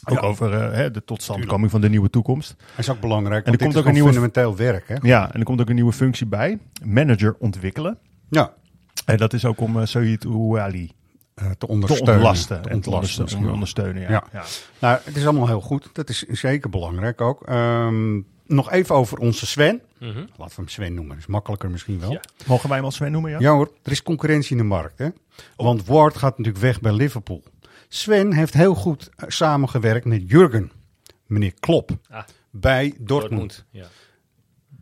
[0.05, 0.27] Ook Ja.
[0.27, 2.55] over eh, hè, de totstandkoming van de nieuwe toekomst.
[2.57, 3.45] dat is ook belangrijk.
[3.45, 4.95] En er komt ook een nieuwe- fundamenteel werk hè.
[5.01, 6.59] Ja, en er komt ook een nieuwe functie bij.
[6.85, 7.97] Manager ontwikkelen.
[8.29, 8.53] Ja,
[9.05, 10.91] En dat is ook om uh, Said Ouali
[11.35, 12.13] eh, te te ondersteunen.
[12.15, 12.61] ontlasten.
[12.61, 13.17] Te en te ontlasten.
[13.19, 14.09] ondersteunen, om ondersteunen ja.
[14.09, 14.23] Ja.
[14.33, 14.43] Ja.
[14.79, 15.89] Nou, het is allemaal heel goed.
[15.93, 17.47] Dat is zeker belangrijk ook.
[17.47, 19.81] Ehm, nog even over onze Sven.
[19.99, 20.17] Mhm.
[20.17, 21.09] Laten we hem Sven noemen.
[21.13, 22.11] Dat is makkelijker misschien wel.
[22.11, 22.21] Ja.
[22.37, 23.51] Ja, Mogen wij hem als Sven noemen, ja?
[23.51, 24.97] hoor, er is concurrentie in de markt.
[24.97, 25.07] Hè?
[25.55, 27.43] Want Ward gaat natuurlijk weg bij Liverpool.
[27.93, 30.71] Sven heeft heel goed eh, samengewerkt met Jurgen,
[31.25, 32.23] meneer Klop, Ah.
[32.49, 33.07] bij Dortmund.
[33.07, 33.65] Dortmund.
[33.69, 33.85] Ja.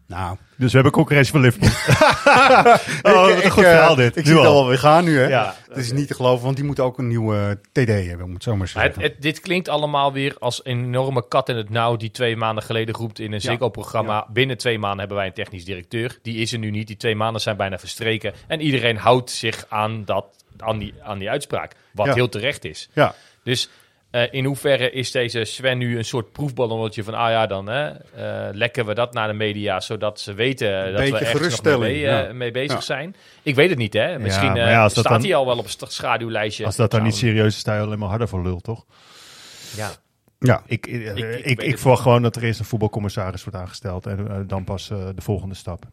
[0.07, 1.69] Nou, Dus we hebben concurrentie van Liverpool.
[3.13, 4.15] oh, wat een goed eh, verhaal dit.
[4.17, 4.53] Ik Nu zie het al.
[4.61, 5.27] alweer gaan nu, hè?
[5.27, 8.33] Ja, het is niet te geloven, want die moeten ook een nieuwe TD hebben, om
[8.33, 9.13] het zo maar te Maar het, zeggen.
[9.13, 12.63] het- dit klinkt allemaal weer als een enorme kat in het nauw die twee maanden
[12.63, 14.27] geleden roept in een Ziggo-programma.
[14.29, 16.17] Binnen twee maanden hebben wij een technisch directeur.
[16.21, 16.87] Die is er nu niet.
[16.87, 18.33] Die twee maanden zijn bijna verstreken.
[18.47, 20.25] En iedereen houdt zich aan, dat,
[20.57, 21.71] aan, die, aan die uitspraak.
[21.91, 22.13] Wat Ja.
[22.13, 22.89] heel terecht is.
[22.93, 23.69] Ja, Dus
[24.17, 27.13] eh, in hoeverre is deze Sven nu een soort proefballonnetje van...
[27.13, 29.79] ah ja, dan hè, eh, lekken we dat naar de media...
[29.79, 32.33] zodat ze weten dat we ergens nog geruststelling, mee, eh, ja.
[32.33, 32.81] mee bezig Ja.
[32.81, 33.15] zijn.
[33.41, 34.19] Ik weet het niet, hè.
[34.19, 36.65] Misschien ja, staat dan- hij al wel op het schaduwlijstje.
[36.65, 38.85] Als dat dan niet serieus is, sta je alleen maar harder voor lul, toch?
[39.75, 39.91] Ja.
[40.39, 40.61] ja.
[40.65, 44.05] Ik, ik, ik ik, ik, verwacht gewoon dat er eerst een voetbalcommissaris wordt aangesteld.
[44.05, 45.83] En dan pas eh, de volgende stap.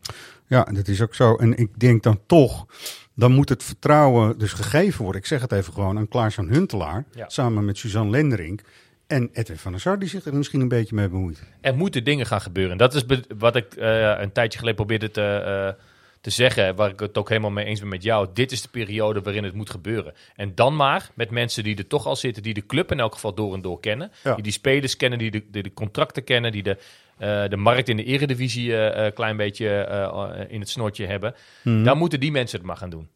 [0.47, 1.37] Ja, dat is ook zo.
[1.37, 2.67] En ik denk dan toch,
[3.15, 5.21] dan moet het vertrouwen dus gegeven worden.
[5.21, 7.29] Ik zeg het even gewoon aan Klaas-Jan Huntelaar, Ja.
[7.29, 8.61] samen met Suzanne Lenderink
[9.07, 11.43] en Edwin van der Sar, die zich er misschien een beetje mee bemoeit.
[11.61, 12.77] Er moeten dingen gaan gebeuren.
[12.77, 13.05] Dat is
[13.39, 15.83] wat ik eh, een tijdje geleden probeerde te, eh,
[16.25, 16.75] te zeggen.
[16.75, 18.29] Waar ik het ook helemaal mee eens ben met jou.
[18.35, 20.15] Dit is de periode waarin het moet gebeuren.
[20.37, 22.43] En dan maar met mensen die er toch al zitten.
[22.43, 24.13] Die de club in elk geval door en door kennen.
[24.23, 24.35] Ja.
[24.35, 25.19] Die die spelers kennen.
[25.19, 26.53] Die de, die de contracten kennen.
[26.53, 26.77] Die de,
[27.19, 31.35] eh, de markt in de eredivisie een klein beetje eh, in het snortje hebben.
[31.63, 33.09] Dan moeten die mensen het maar gaan doen.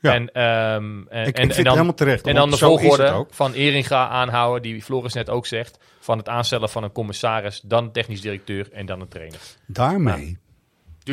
[0.00, 0.14] Ja.
[0.14, 2.26] En, ehm, en, Ik, ik en, vind en dan, helemaal terecht.
[2.26, 5.78] en dan de volgorde van Eringa aanhouden, die Floris net ook zegt.
[6.00, 9.38] Van het aanstellen van een commissaris, dan technisch directeur en dan een trainer.
[9.66, 10.38] Daarmee,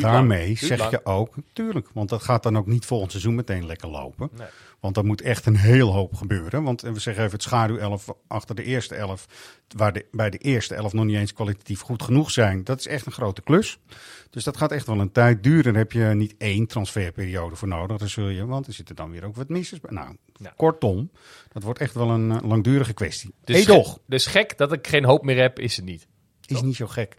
[0.02, 0.92] daarmee lang, zeg lang.
[0.92, 4.30] je ook, tuurlijk, want dat gaat dan ook niet volgend seizoen meteen lekker lopen.
[4.38, 4.48] Nee.
[4.80, 6.64] Want er moet echt een heel hoop gebeuren.
[6.64, 9.26] Want we zeggen even het schaduw 11 achter de eerste 11,
[9.76, 12.64] waar de, bij de eerste 11 nog niet eens kwalitatief goed genoeg zijn.
[12.64, 13.80] Dat is echt een grote klus.
[14.30, 15.64] Dus dat gaat echt wel een tijd duren.
[15.64, 17.98] Daar heb je niet één transferperiode voor nodig.
[17.98, 19.92] Dan zul je, want er zitten dan weer ook wat missers bij.
[19.94, 20.54] Nou, Ja.
[20.56, 21.12] kortom,
[21.52, 23.34] dat wordt echt wel een eh, langdurige kwestie.
[23.44, 26.08] Dus, gek, dus gek dat ik geen hoop meer heb, is het niet.
[26.46, 27.16] is niet zo gek.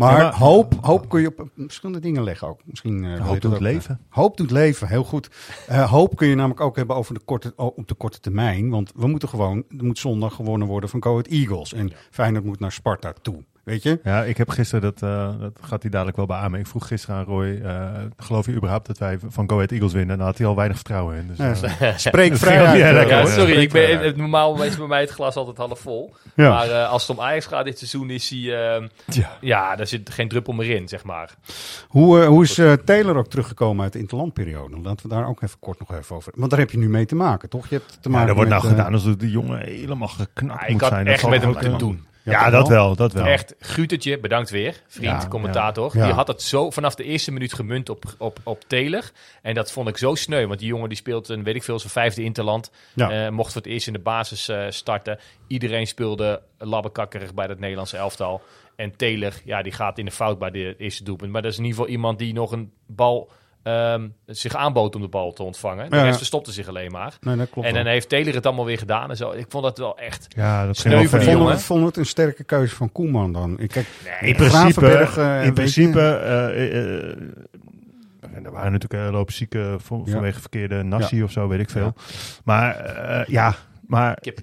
[0.00, 2.60] Maar Ja, maar- hoop, hoop kun je op verschillende dingen leggen ook.
[2.64, 4.00] Misschien, je Hoop doet ook, leven.
[4.10, 5.30] eh, hoop doet leven, heel goed.
[5.68, 8.70] Eh, hoop kun je namelijk ook hebben over de korte, op de korte termijn.
[8.70, 11.72] Want we moeten gewoon, er moet zondag gewonnen worden van Ahead Eagles.
[11.72, 13.44] En Feyenoord moet naar Sparta toe.
[13.70, 14.00] Weet je?
[14.04, 16.60] Ja, ik heb gisteren, dat, eh, dat gaat hij dadelijk wel beamen.
[16.60, 19.92] Ik vroeg gisteren aan Roy, eh, geloof je überhaupt dat wij van Go Ahead Eagles
[19.92, 20.10] winnen?
[20.10, 21.26] En daar had hij al weinig vertrouwen in.
[21.26, 25.10] Dus, Ja, eh, Spreek Dat vrij Ja, sorry, ik ben, normaal is bij mij het
[25.10, 26.14] glas altijd half vol.
[26.34, 26.48] Ja.
[26.48, 28.38] Maar eh, als het om Ajax gaat dit seizoen, is hij...
[28.38, 29.30] ehm, ja.
[29.40, 31.34] ja, daar zit geen druppel meer in, zeg maar.
[31.88, 34.80] Hoe, hoe is Taylor ook teruggekomen uit de interlandperiode?
[34.82, 36.32] Laten we daar ook even kort nog even over.
[36.36, 37.68] Want daar heb je nu mee te maken, toch?
[37.68, 40.60] Je hebt te Ja, maken er wordt met, nou gedaan alsof die jongen helemaal geknapt
[40.60, 41.04] Ja, moet ik had zijn.
[41.04, 42.08] Dat echt zal met hem te doen.
[42.22, 43.24] Ja, dat wel, dat wel.
[43.24, 44.82] Echt, Gutertje, bedankt weer.
[44.86, 45.96] Vriend, Ja, commentator.
[45.96, 46.04] ja.
[46.04, 49.10] Die had het zo vanaf de eerste minuut gemunt op, op, op Taylor.
[49.42, 50.46] En dat vond ik zo sneu.
[50.46, 52.70] Want die jongen die speelt een, weet ik veel, zijn vijfde interland.
[52.94, 53.10] Ja.
[53.10, 55.18] Eh, mocht voor het eerst in de basis eh, starten.
[55.46, 58.42] Iedereen speelde labbekakkerig bij het Nederlandse elftal.
[58.76, 61.32] En Taylor, ja, die gaat in de fout bij de eerste doelpunt.
[61.32, 63.30] Maar dat is in ieder geval iemand die nog een bal...
[63.62, 65.90] ehm, zich aanbood om de bal te ontvangen.
[65.90, 66.02] De Ja.
[66.02, 67.16] rest verstopte zich alleen maar.
[67.20, 67.92] Nee, dat klopt En dan wel.
[67.92, 69.30] heeft Taylor het allemaal weer gedaan en zo.
[69.30, 70.26] Ik vond dat wel echt...
[70.28, 71.60] Ja, dat Sneu voor die jongen.
[71.60, 73.58] vonden we het een sterke keuze van Koeman dan?
[73.58, 73.86] Ik kijk,
[74.20, 77.16] In principe, Gravenberg, eh, in principe eh, eh, eh,
[78.34, 80.12] en er waren natuurlijk een loop zieken van- Ja.
[80.12, 81.24] vanwege verkeerde nasi Ja.
[81.24, 81.94] of zo, weet ik veel.
[82.44, 83.54] Maar eh, ja,
[83.86, 84.14] maar...
[84.20, 84.40] Kip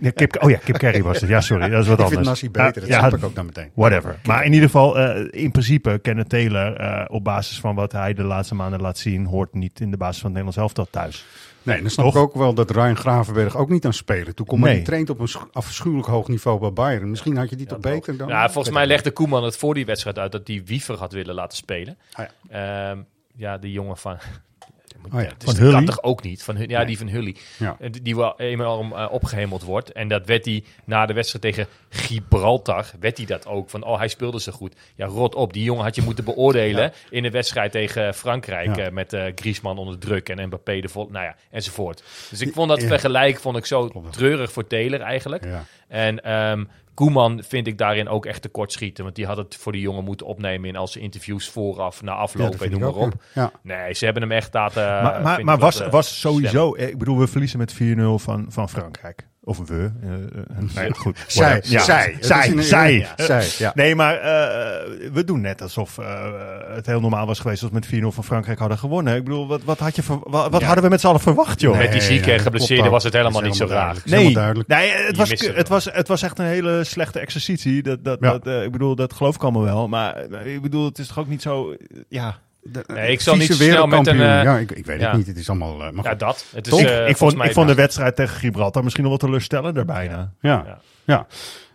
[0.00, 1.30] Ja, Kip, oh ja, Kip Curry was het.
[1.30, 2.14] Ja, sorry, dat is wat ik anders.
[2.14, 3.70] vind Nassi beter, dat snap ja, ik ook dan meteen.
[3.74, 4.18] Whatever.
[4.26, 8.14] Maar in ieder geval, eh, in principe, Kenneth Taylor, eh, op basis van wat hij
[8.14, 11.24] de laatste maanden laat zien, hoort niet in de basis van het Nederlands elftal thuis.
[11.62, 12.14] Nee, dan snap Toch?
[12.14, 14.34] ik ook wel dat Ryan Gravenberg ook niet aan spelen.
[14.34, 14.74] Toen komt Nee.
[14.74, 17.10] die traint op een sch- afschuwelijk hoog niveau bij Bayern.
[17.10, 18.28] Misschien had je die toch beter dan...
[18.28, 21.34] Ja, volgens mij legde Koeman het voor die wedstrijd uit dat hij Wiever had willen
[21.34, 21.98] laten spelen.
[22.12, 22.96] Ah, ja.
[23.36, 24.16] ja, die jongen van.
[25.12, 25.72] Oh ja, het is, van dat Hully?
[25.72, 26.42] kan toch ook niet?
[26.42, 26.86] Van, ja, Nee.
[26.86, 27.36] die van Hully.
[27.58, 27.76] Ja.
[28.02, 29.92] Die wel eenmaal eh, opgehemeld wordt.
[29.92, 32.90] En dat werd hij na de wedstrijd tegen Gibraltar.
[33.00, 33.70] Werd hij dat ook.
[33.70, 34.74] Van, oh, hij speelde zo goed.
[34.94, 35.52] Ja, rot op.
[35.52, 36.92] Die jongen had je moeten beoordelen.
[37.10, 38.76] In de wedstrijd tegen Frankrijk.
[38.76, 40.28] Eh, met eh Griezmann onder druk.
[40.28, 41.08] En Mbappé de vol.
[41.10, 42.02] Nou ja, enzovoort.
[42.30, 45.46] Dus ik vond dat vergelijk vond ik zo treurig voor Taylor eigenlijk.
[45.88, 46.64] En ehm,
[47.00, 49.04] Koeman vind ik daarin ook echt tekort schieten.
[49.04, 52.12] Want die had het voor die jongen moeten opnemen in al zijn interviews vooraf, na
[52.12, 53.14] Ja, afloop en vind noem ik maar op.
[53.34, 53.52] ja.
[53.62, 54.82] Nee, ze hebben hem echt laten...
[54.82, 57.76] maar maar, maar was, eh, was sowieso, ik bedoel, we verliezen met 4-0
[58.14, 59.28] van, van Frankrijk.
[59.44, 59.90] Of we.
[60.02, 60.20] eh, eh,
[60.74, 61.24] nou ja, goed.
[61.26, 61.62] Zij.
[61.64, 61.80] Ja.
[61.82, 62.16] zij.
[62.20, 62.94] Zij, een- zij.
[62.98, 63.72] ja, zij, ja.
[63.74, 66.24] Nee, maar eh, we doen net alsof eh,
[66.74, 69.16] het heel normaal was geweest als we met 4-0 van Frankrijk hadden gewonnen.
[69.16, 70.66] Ik bedoel, wat, wat, had je wat, wat Ja.
[70.66, 71.72] hadden we met z'n allen verwacht, joh?
[71.76, 73.76] Met die Nee, zieke nee, en geblesseerde was het helemaal niet zo raar.
[73.94, 74.06] duidelijk.
[74.24, 74.68] Nee, duidelijk.
[74.68, 77.82] nee het, was, het, was, het was echt een hele slechte exercitie.
[77.82, 78.30] Dat, dat, Ja.
[78.32, 79.88] dat, eh, ik bedoel, dat geloof ik allemaal wel.
[79.88, 81.70] Maar eh, ik bedoel, het is toch ook niet zo...
[81.70, 81.76] eh,
[82.08, 84.20] ja, De- Nee, ik zal niet snel met een, wereldkampioen.
[84.26, 85.08] eh, ja, ik, ik weet ja.
[85.08, 85.26] het niet.
[85.26, 85.82] Het is allemaal...
[85.84, 86.44] eh, maar Ja, dat.
[86.54, 89.12] Het is, eh, ik, volgens vond, mij ik vond de wedstrijd tegen Gibraltar misschien nog
[89.18, 90.32] wel teleurstellender bijna.
[90.40, 90.62] Ja.
[90.66, 90.78] Ja.
[91.04, 91.26] ja.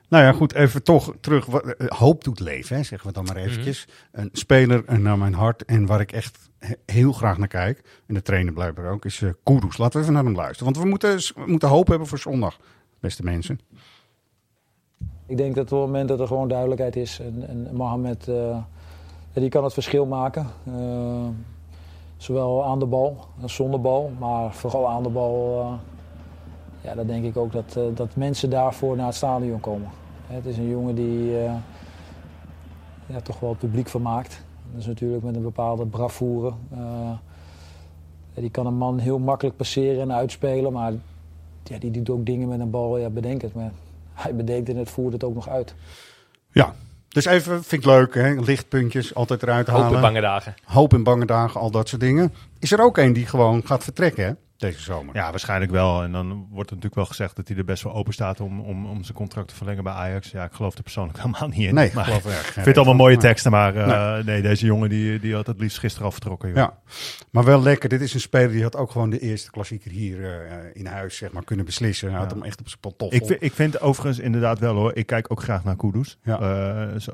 [0.10, 1.46] Nou ja, goed, even toch terug.
[1.46, 3.88] Wat, eh, hoop doet leven, hè, zeggen we dan maar eventjes.
[4.12, 7.82] Een speler eh, naar mijn hart en waar ik echt he- heel graag naar kijk,
[8.08, 9.78] en de trainer blijkbaar ook, is eh Kudus.
[9.78, 10.74] Laten we even naar hem luisteren.
[10.74, 12.58] Want we moeten, we moeten hoop hebben voor zondag,
[13.00, 13.60] beste mensen.
[15.28, 18.58] Ik denk dat op het moment dat er gewoon duidelijkheid is en, en Mohamed eh,
[19.42, 20.48] die kan het verschil maken.
[20.64, 21.28] Eh,
[22.18, 25.60] zowel aan de bal als zonder bal, maar vooral aan de bal.
[25.62, 25.74] eh,
[26.82, 29.90] ja, dan denk ik ook dat, eh, dat mensen daarvoor naar het stadion komen.
[30.28, 31.32] Het is een jongen die
[33.06, 34.44] ja, toch wel het publiek vermaakt.
[34.72, 36.54] Dat is natuurlijk met een bepaalde bravoure.
[38.34, 40.94] Die kan een man heel makkelijk passeren en uitspelen, maar
[41.64, 43.54] ja, die doet ook dingen met een bal, ja, bedenk het.
[43.54, 43.72] Maar
[44.14, 45.76] hij bedenkt en het voert het ook nog uit.
[46.52, 46.74] Ja,
[47.16, 48.34] dus even, vind ik leuk, hè?
[48.34, 49.86] lichtpuntjes altijd eruit halen.
[49.86, 50.56] Hoop in bange dagen.
[50.64, 52.34] Hoop in bange dagen, al dat soort dingen.
[52.60, 55.16] Is er ook een die gewoon gaat vertrekken, hè, deze zomer?
[55.16, 56.04] Ja, waarschijnlijk wel.
[56.04, 58.60] En dan wordt er natuurlijk wel gezegd dat hij er best wel open staat om,
[58.60, 60.32] om, om zijn contract te verlengen bij Ajax.
[60.32, 61.74] Ja, ik geloof er persoonlijk helemaal niet in.
[61.74, 64.24] Nee, maar, geloof ik vind het allemaal mooie teksten, maar eh, Nee.
[64.24, 64.42] nee.
[64.42, 66.48] deze jongen die, die had het liefst gisteren al vertrokken.
[66.50, 66.58] Joh.
[66.58, 66.74] Ja,
[67.32, 67.90] maar wel lekker.
[67.90, 71.18] Dit is een speler die had ook gewoon de eerste klassieker hier eh, in huis
[71.18, 72.10] zeg maar, kunnen beslissen.
[72.10, 73.18] Hij had hem echt op zijn pantoffel.
[73.20, 74.96] Ik, vind- ik vind overigens inderdaad wel hoor.
[74.96, 76.18] Ik kijk ook graag naar Kudus.
[76.24, 76.40] Ja.
[76.40, 77.14] Eh, zo-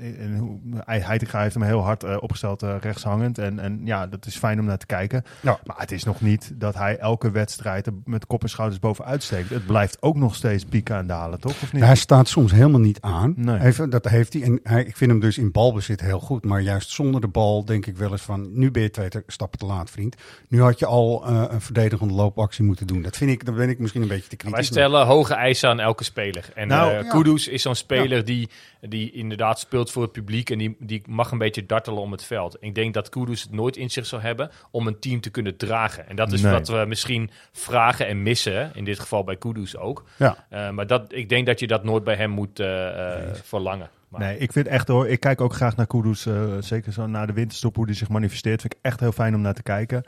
[0.00, 3.38] en hoe- hij, Heitinga heeft hem heel hard opgesteld rechtshangend.
[3.38, 5.24] En, en ja, dat is fijn om naar te kijken.
[5.40, 5.58] Ja.
[5.64, 9.22] Maar het is nog niet dat hij elke wedstrijd er met kop en schouders bovenuit
[9.22, 9.50] steekt.
[9.50, 11.62] Het blijft ook nog steeds pieken en dalen, toch?
[11.62, 11.82] Of niet?
[11.82, 13.34] Hij staat soms helemaal niet aan.
[13.36, 13.60] Nee.
[13.60, 14.42] Even, dat heeft hij.
[14.42, 16.44] En hij, ik vind hem dus in balbezit heel goed.
[16.44, 18.58] Maar juist zonder de bal denk ik wel eens van...
[18.58, 20.16] Nu ben je twee stappen te laat, vriend.
[20.48, 23.02] Nu had je al eh, een verdedigende loopactie moeten doen.
[23.02, 24.58] Dat vind ik, dan ben ik misschien een beetje te kritisch.
[24.58, 26.50] Wij stellen hoge eisen aan elke speler.
[26.54, 27.08] En Nou, eh, ja.
[27.08, 28.48] Kudus is zo'n speler die,
[28.88, 30.50] die inderdaad speelt voor het publiek.
[30.50, 32.56] En die, die mag een beetje dartelen om het veld.
[32.60, 35.56] Ik denk dat Kudus het nooit in zich zou hebben om een team te kunnen
[35.56, 36.08] dragen.
[36.08, 36.52] En dat is Nee.
[36.52, 38.70] wat we misschien vragen en missen.
[38.74, 40.04] In dit geval bij Kudus ook.
[40.16, 40.36] Ja.
[40.48, 43.90] Eh, maar dat, ik denk dat je dat nooit bij hem moet eh, eh, verlangen.
[44.08, 46.26] Maar, Nee, ik vind echt hoor, ik kijk ook graag naar Kudus,
[46.58, 48.60] zeker zo na de winterstop, hoe die zich manifesteert.
[48.60, 50.04] Vind ik echt heel fijn om naar te kijken.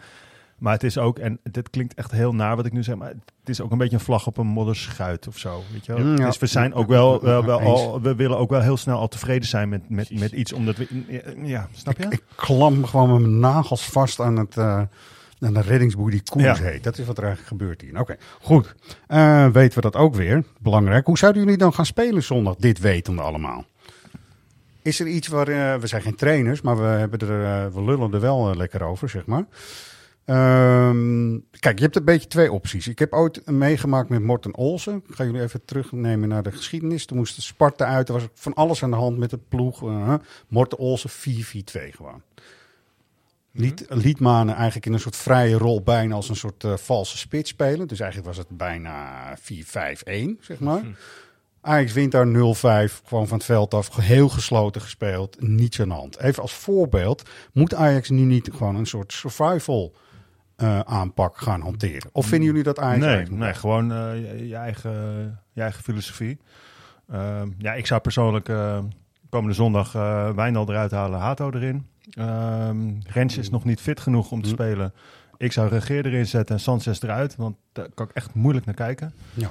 [0.58, 3.08] Maar het is ook, en dit klinkt echt heel naar wat ik nu zeg, maar
[3.08, 5.62] het is ook een beetje een vlag op een modderschuit of zo.
[5.72, 6.04] Weet je wel?
[6.04, 6.26] Mm, ja.
[6.26, 9.48] Dus we zijn ook wel, wel, al, we willen ook wel heel snel al tevreden
[9.48, 10.86] zijn met, met, met iets, omdat we,
[11.42, 12.06] ja, snap je?
[12.08, 14.88] Ik klam gewoon met mijn nagels vast aan, het, aan
[15.38, 16.64] de reddingsboei die Koers Ja.
[16.64, 16.82] heet.
[16.84, 18.00] Dat is wat er eigenlijk gebeurt hier.
[18.00, 18.74] Oké, goed.
[19.06, 20.44] Eh, weten we dat ook weer.
[20.58, 21.06] Belangrijk.
[21.06, 22.54] Hoe zouden jullie dan gaan spelen zondag?
[22.56, 23.64] Dit wetende allemaal.
[24.82, 25.48] Is er iets waar...
[25.48, 29.08] eh, we zijn geen trainers, maar we, hebben er, we lullen er wel lekker over,
[29.08, 29.44] zeg maar.
[30.24, 32.88] Ehm, kijk, je hebt een beetje twee opties.
[32.88, 35.02] Ik heb ooit meegemaakt met Morten Olsen.
[35.08, 37.06] Ik ga jullie even terugnemen naar de geschiedenis.
[37.06, 38.08] Toen moest Sparta uit.
[38.08, 39.82] Er was van alles aan de hand met de ploeg.
[39.82, 40.14] Eh,
[40.48, 42.22] Morten Olsen 4-4-2 gewoon.
[43.52, 47.18] Liet, liet Manen eigenlijk in een soort vrije rol bijna als een soort eh, valse
[47.18, 47.88] spits spelen.
[47.88, 50.82] Dus eigenlijk was het bijna 4-5-1, zeg maar.
[51.60, 55.94] Ajax wint daar 0-5, gewoon van het veld af, heel gesloten gespeeld, niets aan de
[55.94, 56.18] hand.
[56.18, 59.94] Even als voorbeeld, moet Ajax nu niet gewoon een soort survival
[60.56, 62.10] eh, aanpak gaan hanteren?
[62.12, 64.92] Of vinden jullie dat Ajax Nee, eigenlijk- nee gewoon eh, je, eigen,
[65.52, 66.38] je eigen filosofie.
[67.10, 68.78] Ehm, ja, ik zou persoonlijk eh,
[69.28, 71.86] komende zondag eh Wijndal eruit halen, Hato erin.
[72.10, 74.54] Ehm Rens is nog niet fit genoeg om te Hm.
[74.54, 74.92] spelen.
[75.36, 78.74] Ik zou Regeer erin zetten en Sanchez eruit, want daar kan ik echt moeilijk naar
[78.74, 79.12] kijken.
[79.34, 79.50] Ja.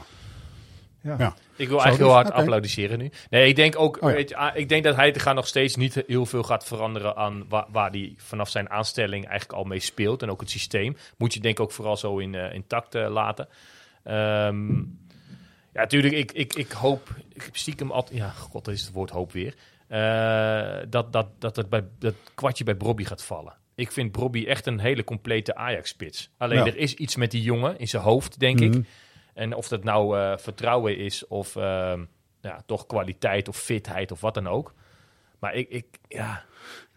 [1.03, 1.15] Ja.
[1.19, 1.35] Ja.
[1.55, 3.11] Ik wil Zo eigenlijk heel hard applaudisseren nu.
[3.29, 4.15] Nee, ik denk ook, Oh ja.
[4.15, 7.15] weet je, ah, ik denk dat hij gaat nog steeds niet heel veel gaat veranderen
[7.15, 10.21] aan wa- waar hij vanaf zijn aanstelling eigenlijk al mee speelt.
[10.21, 10.97] En ook het systeem.
[11.17, 13.47] Moet je denk ik ook vooral zo in, eh, intact eh, laten.
[14.03, 14.75] Ehm,
[15.73, 18.91] ja, natuurlijk, ik, ik, ik hoop, ik heb stiekem altijd, ja, god, dat is het
[18.93, 19.53] woord hoop weer.
[19.87, 23.53] eh, dat, dat, dat het bij dat kwartje bij Brobby gaat vallen.
[23.75, 26.29] Ik vind Brobby echt een hele complete Ajax-spits.
[26.37, 26.65] Alleen Ja.
[26.65, 28.73] er is iets met die jongen in zijn hoofd, denk ik.
[29.33, 32.03] En of dat nou eh, vertrouwen is of ehm,
[32.41, 34.73] ja, toch kwaliteit of fitheid of wat dan ook.
[35.39, 36.43] Maar ik, ik ja.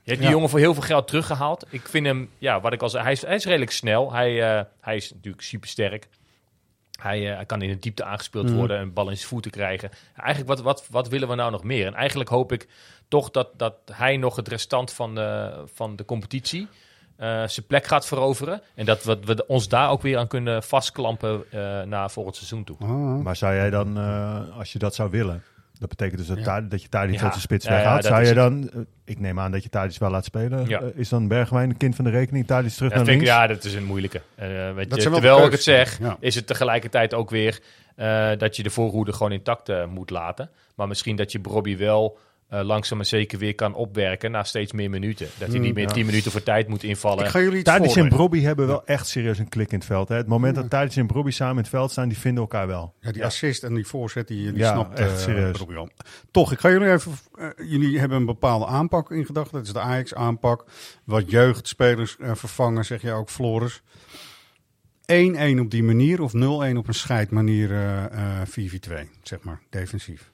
[0.03, 0.35] Je hebt die Ja.
[0.37, 1.67] jongen voor heel veel geld teruggehaald.
[1.71, 4.13] Ik vind hem, ja, wat ik al zei, hij is, hij is redelijk snel.
[4.13, 6.09] Hij, eh, hij is natuurlijk super sterk.
[7.01, 8.55] Hij, eh, hij kan in de diepte aangespeeld Mhm.
[8.57, 9.91] worden en een bal in zijn voeten krijgen.
[10.17, 11.87] Eigenlijk, wat, wat, wat willen we nou nog meer?
[11.87, 12.69] En eigenlijk hoop ik
[13.09, 16.69] toch dat, dat hij nog het restant van de, van de competitie
[17.17, 18.61] eh, zijn plek gaat veroveren.
[18.75, 22.65] En dat we, we ons daar ook weer aan kunnen vastklampen eh naar volgend seizoen
[22.65, 22.77] toe.
[22.81, 23.23] Ah.
[23.23, 25.43] Maar zou jij dan, eh, als je dat zou willen,
[25.79, 26.61] dat betekent dus dat, Ja.
[26.61, 27.23] Dat je Tadic Ja.
[27.23, 28.03] uit de spits Ja, ja, weghaalt.
[28.03, 28.71] dat zou je dan,
[29.05, 30.81] ik neem aan dat je Tadic wel laat spelen, Ja.
[30.95, 33.41] Is dan Bergwijn een kind van de rekening, Tadic terug Ja, naar vind ik, links?
[33.41, 34.21] ja, dat is een moeilijke.
[34.35, 36.17] Eh, weet Dat je, terwijl ik het zeg, ja.
[36.21, 37.61] is het tegelijkertijd ook weer
[37.97, 40.51] eh, dat je de voorhoede gewoon intact moet laten.
[40.75, 44.73] Maar misschien dat je Bobby wel eh, langzaam maar zeker weer kan opwerken na steeds
[44.73, 45.27] meer minuten.
[45.39, 45.93] Dat hij Mm, niet meer ja.
[45.93, 47.25] 10 minuten voor tijd moet invallen.
[47.25, 48.09] Ik ga jullie Tadic en.
[48.09, 50.09] Brobby hebben wel echt serieus een klik in het veld.
[50.09, 50.17] Hè.
[50.17, 52.95] Het moment dat Tadic en Brobby samen in het veld staan, die vinden elkaar wel.
[53.01, 55.67] Ja, die assist en die voorzet, die, die Ja, snapt echt eh, serieus.
[55.77, 55.89] Al.
[56.31, 57.13] Toch, ik ga jullie even...
[57.39, 59.53] eh, jullie hebben een bepaalde aanpak in gedachten.
[59.53, 60.65] Dat is de Ajax-aanpak.
[61.05, 63.83] Wat jeugdspelers vervangen, zeg je ook, Floris.
[65.13, 66.37] 1-1 op die manier of 0-1
[66.77, 70.31] op een scheidmanier eh eh 4-4-2, zeg maar, defensief.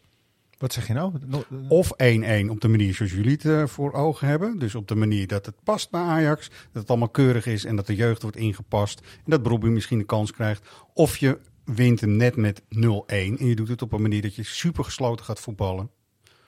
[0.63, 1.13] Wat zeg je nou?
[1.27, 4.59] No- Of 1-1 op de manier zoals jullie het eh, voor ogen hebben.
[4.59, 6.49] Dus op de manier dat het past bij Ajax.
[6.49, 9.01] Dat het allemaal keurig is en dat de jeugd wordt ingepast.
[9.01, 10.69] En dat Brobbey misschien een kans krijgt.
[10.95, 12.65] Of je wint hem net met 0-1.
[13.07, 15.91] En je doet het op een manier dat je super gesloten gaat voetballen.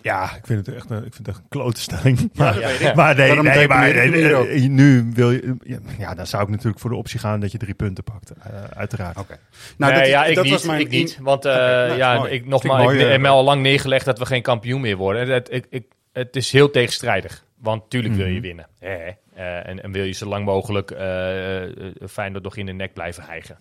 [0.04, 2.30] Ja, ik vind het echt een, ik vind het echt een klote stelling.
[2.34, 2.94] Maar, dat weet ik.
[3.00, 5.56] maar nee, Daarom nee, maar nee, nee, nu wil je...
[5.64, 8.30] ja, Ja, dan zou ik natuurlijk voor de optie gaan dat je drie punten pakt.
[8.30, 9.16] eh, uiteraard.
[9.18, 9.38] Oké.
[9.76, 10.52] Nou, dat, ja, ik dat niet.
[10.52, 11.18] was mijn ik niet.
[11.20, 12.32] Want eh, nou, ja, mooi.
[12.32, 15.28] ik, nogmaals, ik heb eh, me al lang neergelegd dat we geen kampioen meer worden.
[15.28, 17.44] Het, ik, ik, het is heel tegenstrijdig.
[17.58, 18.42] Want tuurlijk wil je Mhm.
[18.42, 18.66] winnen.
[18.78, 21.70] Eh, en, en wil je zo lang mogelijk eh eh,
[22.10, 23.58] Feyenoord nog in de nek blijven hijgen.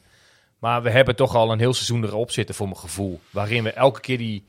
[0.60, 3.20] Maar we hebben toch al een heel seizoen erop zitten voor mijn gevoel.
[3.30, 4.46] Waarin we elke keer die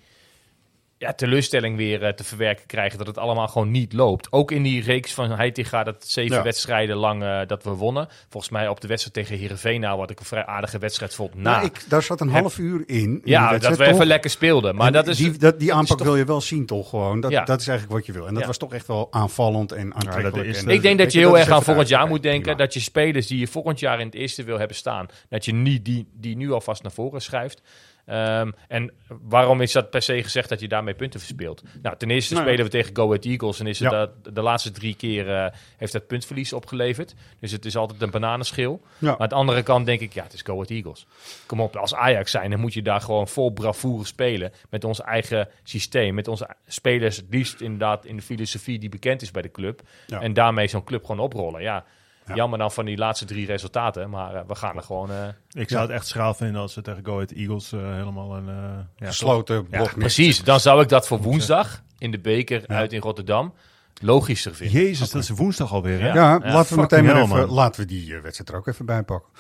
[1.05, 2.99] ja, teleurstelling weer eh, te verwerken krijgen.
[2.99, 4.33] Dat het allemaal gewoon niet loopt.
[4.33, 6.43] Ook in die reeks van Heitinga, dat zeven Ja.
[6.43, 8.09] wedstrijden lang eh, dat we wonnen.
[8.29, 11.35] Volgens mij op de wedstrijd tegen Heerenveen nou, wat ik een vrij aardige wedstrijd vond.
[11.35, 11.51] Na.
[11.55, 12.97] Nou, ik, daar zat een half uur in.
[12.97, 14.05] in die ja, dat we even toch?
[14.05, 14.75] lekker speelden.
[14.75, 15.17] Maar En dat is...
[15.17, 17.21] die, dat, die aanpak toch- wil je wel zien, toch gewoon.
[17.21, 17.45] Dat, Ja.
[17.45, 18.27] dat is eigenlijk wat je wil.
[18.27, 18.49] En dat Ja.
[18.49, 20.47] was toch echt wel aanvallend en aantrekkelijk.
[20.49, 22.57] is- en, ik denk dat je heel erg aan volgend jaar moet denken.
[22.57, 25.07] Dat je spelers die je volgend jaar in het eerste wil hebben staan.
[25.29, 27.63] Dat je niet die, die nu alvast naar voren schuift.
[28.07, 31.63] Ehm, en waarom is dat per se gezegd dat je daarmee punten verspeelt?
[31.83, 33.61] Nou, ten eerste Nou spelen we tegen Go Ahead Eagles.
[33.61, 33.99] En is het Ja.
[33.99, 37.15] dat, de laatste drie keer eh, heeft dat puntverlies opgeleverd.
[37.41, 38.81] Dus het is altijd een bananenschil.
[38.99, 39.11] Ja.
[39.11, 41.07] Maar aan de andere kant denk ik, ja, het is Go Ahead Eagles.
[41.47, 44.53] Kom op, als Ajax zijn, dan moet je daar gewoon vol bravoure spelen.
[44.71, 46.15] Met ons eigen systeem.
[46.15, 49.81] Met onze spelers het liefst inderdaad in de filosofie die bekend is bij de club.
[50.07, 50.21] Ja.
[50.21, 51.63] En daarmee zo'n club gewoon oprollen.
[51.63, 51.85] Ja,
[52.27, 52.35] Ja.
[52.35, 54.11] Jammer dan van die laatste drie resultaten.
[54.11, 55.11] Maar eh, we gaan er gewoon...
[55.11, 55.17] eh,
[55.53, 58.49] Ik zou het echt schraal vinden als ze tegen Go Ahead Eagles eh, helemaal een...
[58.49, 58.55] eh,
[58.97, 60.43] ja, Gesloten blok precies.
[60.45, 63.55] Dan zou ik dat voor woensdag in de beker uit in Rotterdam
[64.03, 64.81] logischer vinden.
[64.83, 66.07] Jezus, dat is woensdag alweer, hè?
[66.07, 66.15] Ja.
[66.15, 69.31] Ja, laten we meteen maar even, laten we die wedstrijd er ook even bij pakken.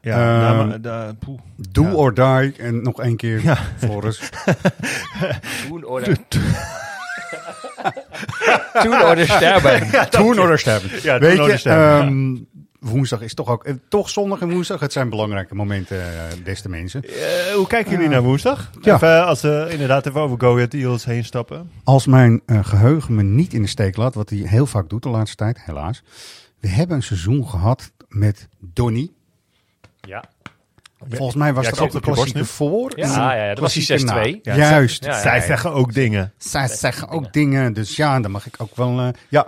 [0.00, 1.40] Ja, Ehm, nou, maar, da- poeh.
[1.70, 1.92] Do Ja.
[1.92, 2.52] or die.
[2.56, 3.56] En nog één keer, Ja.
[3.76, 4.30] Floris.
[5.68, 6.16] Toen orde...
[8.82, 10.10] Toen orde sterben.
[10.10, 10.90] Toen or sterven.
[11.02, 12.36] Ja, Weet or je, ehm,
[12.80, 13.64] woensdag is toch ook...
[13.64, 17.02] eh, toch zondag en woensdag, het zijn belangrijke momenten, eh, beste mensen.
[17.04, 18.70] Eh, hoe kijken jullie naar woensdag?
[18.80, 18.94] Ja.
[18.94, 21.70] Even, eh, als we inderdaad even over Go Ahead Eagles heen stappen.
[21.84, 25.02] Als mijn eh, geheugen me niet in de steek laat, wat hij heel vaak doet
[25.02, 26.02] de laatste tijd, helaas.
[26.60, 29.10] We hebben een seizoen gehad met Donny.
[30.00, 30.24] Ja.
[31.10, 32.92] Volgens mij was Ja, ik ook borst klassieker voor.
[32.96, 34.40] Ja, en ja, dat was die klassieker 6-2.
[34.42, 34.54] na.
[34.54, 35.04] Ja, Juist.
[35.04, 35.20] Ja, ja.
[35.20, 36.32] Zij zeggen ook dingen.
[36.38, 38.98] Zij zeggen ook dingen, dus ja, dan mag ik ook wel...
[38.98, 39.46] eh, ja,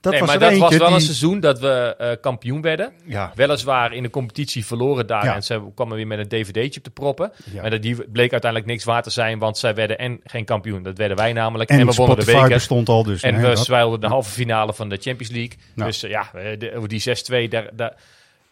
[0.00, 2.92] dat nee, was maar dat was wel een seizoen dat we eh, kampioen werden.
[3.04, 3.32] Ja.
[3.34, 5.24] Weliswaar in de competitie verloren daar.
[5.24, 5.34] Ja.
[5.34, 7.32] En ze kwamen weer met een dvd'tje op te proppen.
[7.52, 7.60] Ja.
[7.60, 9.38] Maar dat die bleek uiteindelijk niks waard te zijn.
[9.38, 10.82] Want zij werden en geen kampioen.
[10.82, 11.70] Dat werden wij namelijk.
[11.70, 12.48] En, En, we wonnen de beker.
[12.48, 13.22] bestond al, dus...
[13.22, 15.56] En nee, we dat- zwijlden de halve finale van de Champions League.
[15.74, 15.88] Nou.
[15.90, 17.02] Dus eh, ja, de- die
[17.46, 17.94] 6-2, daar, daar,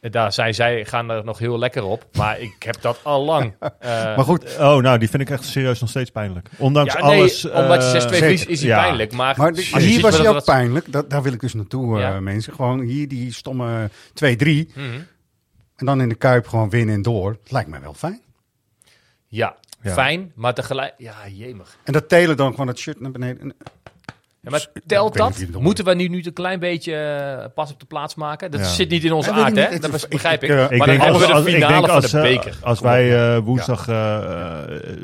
[0.01, 2.05] daar zijn zij gaan er nog heel lekker op.
[2.13, 3.55] Maar ik heb dat al lang.
[3.61, 6.49] eh, maar goed, Oh, nou, die vind ik echt serieus nog steeds pijnlijk.
[6.59, 7.51] Ondanks ja, nee, alles...
[7.51, 8.81] omdat eh, je 6-2 verliest, is die ja.
[8.83, 9.13] pijnlijk.
[9.13, 10.93] Maar, Maar de- als je hier was hij ook dat- pijnlijk.
[10.93, 12.53] Dat, daar wil ik dus naartoe, eh, mensen.
[12.53, 14.71] Gewoon hier die stomme 2-3.
[14.75, 14.85] Mhm.
[15.77, 17.33] En dan in de Kuip gewoon winnen en door.
[17.43, 18.21] Dat lijkt mij wel fijn.
[19.27, 19.93] Ja, Ja.
[19.93, 20.33] fijn.
[20.35, 20.95] Maar tegelijk...
[20.99, 21.77] Ja, jemig.
[21.85, 23.55] En dat telen dan gewoon het shirt naar beneden.
[24.43, 25.45] En- Ja, maar weet telt dat?
[25.61, 28.51] Moeten we nu niet een klein beetje eh, pas op de plaats maken?
[28.51, 28.67] Dat Ja.
[28.67, 29.79] zit niet in onze Ja, aard, hè?
[29.79, 30.51] Dat begrijp ik.
[30.51, 32.17] ik, eh, Ik maar dan als, hebben we als, de finale denk van als, de
[32.19, 32.59] eh, beker.
[32.63, 33.87] als wij eh, woensdag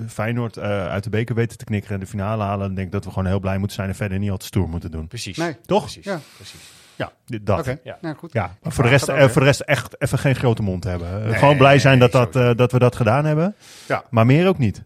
[0.09, 2.93] Feyenoord eh, uit de beker weten te knikkeren en de finale halen, dan denk ik
[2.93, 5.09] dat we gewoon heel blij moeten zijn en verder niet al te stoer moeten doen.
[5.09, 5.37] Precies.
[5.37, 5.57] Nee.
[5.67, 5.83] Toch?
[5.83, 6.05] Precies.
[6.05, 6.21] Ja.
[6.37, 6.61] Precies.
[7.43, 7.59] Dat.
[7.59, 7.99] Oké, Ja.
[8.01, 8.33] nou goed.
[8.33, 11.23] Ja, maar voor de, rest, dat voor de rest echt even geen grote mond hebben.
[11.25, 13.55] Nee, Gewoon blij zijn dat, nee, dat, dat we dat gedaan hebben.
[13.89, 14.05] Ja.
[14.11, 14.83] Maar meer ook niet.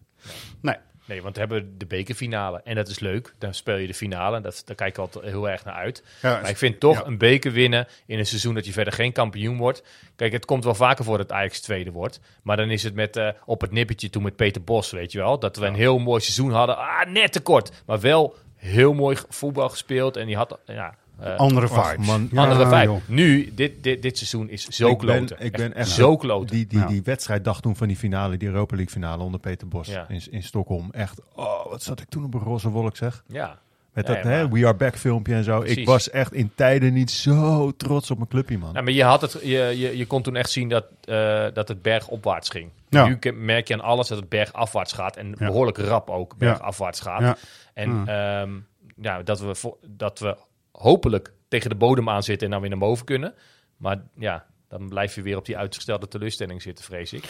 [1.09, 1.21] Nee.
[1.21, 2.61] Want we hebben de bekerfinale.
[2.63, 3.33] En dat is leuk.
[3.37, 4.35] Dan speel je de finale.
[4.35, 6.03] En dat, daar kijk ik altijd heel erg naar uit.
[6.21, 7.05] Ja, Maar ik vind toch ja.
[7.05, 9.83] een beker winnen in een seizoen dat je verder geen kampioen wordt.
[10.15, 12.19] Kijk, het komt wel vaker voor dat Ajax tweede wordt.
[12.43, 15.17] Maar dan is het met eh, op het nippertje toen met Peter Bos, weet je
[15.17, 15.39] wel.
[15.39, 16.77] Dat we een heel mooi seizoen hadden.
[16.77, 17.83] Ah, net tekort.
[17.85, 20.17] Maar wel heel mooi voetbal gespeeld.
[20.17, 20.95] En die had, ja...
[21.21, 22.07] eh, Andere Ach, vibes.
[22.07, 22.29] man.
[22.31, 22.85] Ja, andere vijf.
[22.85, 22.97] joh.
[23.05, 25.45] Nu, dit, dit, dit seizoen is zo ik ben, kloten.
[25.45, 26.55] ik ben echt zo kloten.
[26.55, 26.85] Die, die, Ja.
[26.87, 30.05] die wedstrijddag toen van die finale, die Europa League finale onder Peter Bos Ja.
[30.09, 30.89] in, in Stockholm.
[30.91, 33.23] Echt, oh, wat zat ik toen op een roze wolk zeg.
[33.27, 33.57] Ja.
[33.93, 35.59] Met Nee, dat hè, We Are Back filmpje en zo.
[35.59, 35.77] Precies.
[35.77, 38.71] Ik was echt in tijden niet zo trots op mijn clubje, man.
[38.73, 41.67] Nou, maar je, had het, je, je, je kon toen echt zien dat, eh, dat
[41.67, 42.69] het bergopwaarts ging.
[42.89, 43.05] Ja.
[43.07, 45.15] Nu merk je aan alles dat het bergafwaarts gaat.
[45.17, 45.45] En Ja.
[45.45, 47.21] behoorlijk rap ook bergafwaarts gaat.
[47.21, 47.37] Ja.
[47.73, 48.07] En Mm.
[48.07, 48.49] ehm,
[49.01, 50.37] ja, dat, we dat we
[50.79, 53.33] hopelijk tegen de bodem aan zitten en dan weer naar boven kunnen.
[53.77, 57.23] Maar ja, dan blijf je weer op die uitgestelde teleurstelling zitten, vrees ik.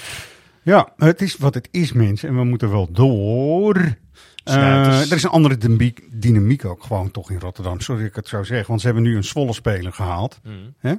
[0.63, 2.29] Ja, het is wat het is, mensen.
[2.29, 3.97] En we moeten wel door.
[4.43, 7.79] Eh, er is een andere dynamiek, dynamiek ook gewoon toch in Rotterdam.
[7.79, 8.67] Sorry dat ik het zo zeg.
[8.67, 10.39] Want ze hebben nu een Zwolle speler gehaald.
[10.43, 10.73] Mm.
[10.77, 10.93] Hè?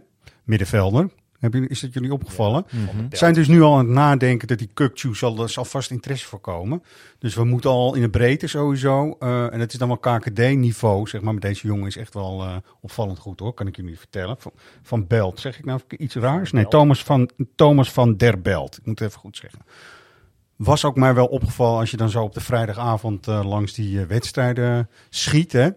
[0.45, 1.11] Middenvelder.
[1.41, 2.65] Heb je, is dat jullie opgevallen?
[2.71, 2.87] Mhm.
[3.11, 5.91] Ze zijn dus nu al aan het nadenken dat die Kukcu zal, er zal vast
[5.91, 6.83] interesse voorkomen.
[7.19, 9.17] Dus we moeten al in de breedte sowieso.
[9.19, 11.33] eh, en het is dan wel KKD-niveau, zeg maar.
[11.33, 14.37] Maar deze jongen is echt wel eh, opvallend goed hoor, kan ik jullie vertellen.
[14.39, 16.53] Van, van Belt, zeg ik nou iets raars?
[16.53, 16.69] Nee.
[16.69, 18.79] Thomas van, Thomas van der Belt.
[18.79, 19.61] Ik moet het even goed zeggen.
[20.57, 24.01] Was ook mij wel opgevallen als je dan zo op de vrijdagavond eh, langs die
[24.01, 25.53] eh, wedstrijden schiet.
[25.53, 25.69] Hè?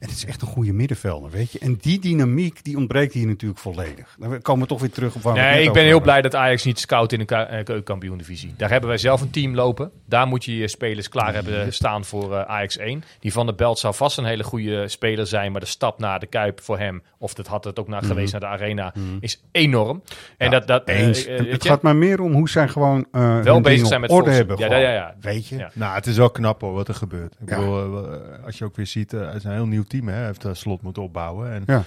[0.00, 1.58] En het is echt een goede middenvelder, weet je.
[1.58, 4.16] En die dynamiek, die ontbreekt hier natuurlijk volledig.
[4.18, 6.64] Dan komen we toch weer terug op waar Nee, ik ben heel blij dat Ajax
[6.64, 8.54] niet scout in de eh, keukenkampioen-divisie.
[8.56, 9.90] Daar hebben wij zelf een team lopen.
[10.06, 13.02] Daar moet je je spelers klaar hebben staan voor eh, Ajax 1.
[13.18, 15.52] Die van de Belt zou vast een hele goede speler zijn.
[15.52, 18.32] Maar de stap naar de Kuip voor hem, of dat had het ook naar geweest
[18.32, 20.02] naar de Arena, is enorm.
[20.36, 21.26] En Ja, dat, dat eh, Eens.
[21.26, 24.30] het gaat maar meer om hoe zij gewoon eh hun wel bezig zijn met orde
[24.30, 24.58] hebben.
[24.58, 25.14] Ja, ja, ja, ja.
[25.20, 25.56] Weet je?
[25.56, 25.70] Ja.
[25.74, 27.36] Nou, het is wel knap hoor, wat er gebeurt.
[27.40, 27.56] Ik Ja.
[27.58, 28.06] bedoel,
[28.44, 30.08] als je ook weer ziet, het is een heel nieuw team.
[30.08, 30.14] Hè.
[30.14, 31.50] Hij heeft uh, slot moeten opbouwen.
[31.52, 31.82] En Ja.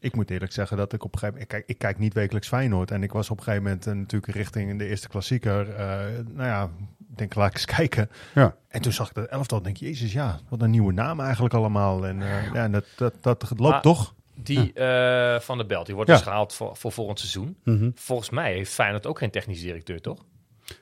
[0.00, 1.52] ik moet eerlijk zeggen dat ik op een gegeven moment...
[1.52, 2.90] Ik kijk, ik kijk niet wekelijks Feyenoord.
[2.90, 5.68] En ik was op een gegeven moment eh, natuurlijk richting de eerste klassieker.
[5.74, 5.86] eh,
[6.34, 6.70] nou ja,
[7.10, 8.10] ik denk, laat ik eens kijken.
[8.34, 8.54] Ja.
[8.68, 11.54] En toen zag ik dat elftal en denk jezus ja, wat een nieuwe naam eigenlijk
[11.54, 12.06] allemaal.
[12.06, 14.14] En eh, ja, dat, dat, dat, loopt Maar- toch?
[14.42, 16.16] Die eh, van de Belt, die wordt Ja.
[16.16, 17.56] dus gehaald voor, voor volgend seizoen.
[17.64, 17.90] Mhm.
[17.94, 20.24] Volgens mij heeft Feyenoord ook geen technisch directeur, toch?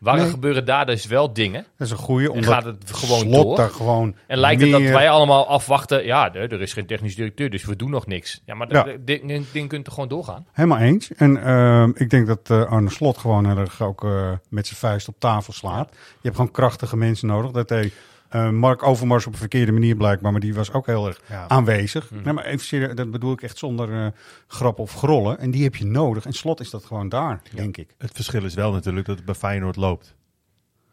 [0.00, 0.30] Waarom Nee.
[0.30, 1.66] gebeuren daar dus wel dingen?
[1.76, 3.56] Dat is een goede, En omdat gaat het gewoon slot door?
[3.56, 6.04] daar gewoon En lijkt het dat wij allemaal afwachten?
[6.04, 8.42] Ja, er, is geen technisch directeur, dus we doen nog niks.
[8.44, 8.82] Ja, maar Ja.
[8.82, 10.46] dat ding, ding kunt er gewoon doorgaan.
[10.52, 11.12] Helemaal eens.
[11.14, 14.78] En ehm, ik denk dat eh, Arne Slot gewoon heel erg ook eh, met zijn
[14.78, 15.88] vuist op tafel slaat.
[15.90, 17.50] Je hebt gewoon krachtige mensen nodig.
[17.50, 17.92] Dat hij
[18.28, 21.48] Eh, Mark Overmars op een verkeerde manier blijkbaar, maar die was ook heel erg Ja.
[21.48, 22.10] aanwezig.
[22.10, 22.22] Mhm.
[22.22, 24.06] Nee, maar even serieus, dat bedoel ik echt zonder eh
[24.46, 25.38] grap of grollen.
[25.38, 26.24] En die heb je nodig.
[26.26, 27.94] En slot is dat gewoon daar, denk ik.
[27.98, 30.16] Het verschil is wel natuurlijk dat het bij Feyenoord loopt.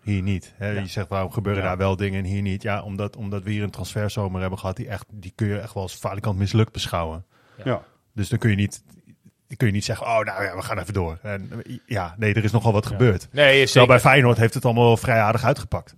[0.01, 0.53] Hier niet.
[0.55, 0.69] Hè?
[0.69, 1.67] Je zegt waarom gebeuren Ja.
[1.67, 2.61] daar wel dingen en hier niet.
[2.61, 5.73] Ja, omdat, omdat we hier een transferzomer hebben gehad die echt, die kun je echt
[5.73, 7.25] wel als falikant mislukt beschouwen.
[7.63, 7.83] Ja.
[8.13, 8.83] Dus dan kun je niet,
[9.57, 11.17] kun je niet zeggen, oh nou ja, we gaan even door.
[11.21, 11.49] En,
[11.85, 13.27] ja, nee, er is nogal wat gebeurd.
[13.31, 15.95] Nee, Terwijl bij Feyenoord heeft het allemaal vrij aardig uitgepakt.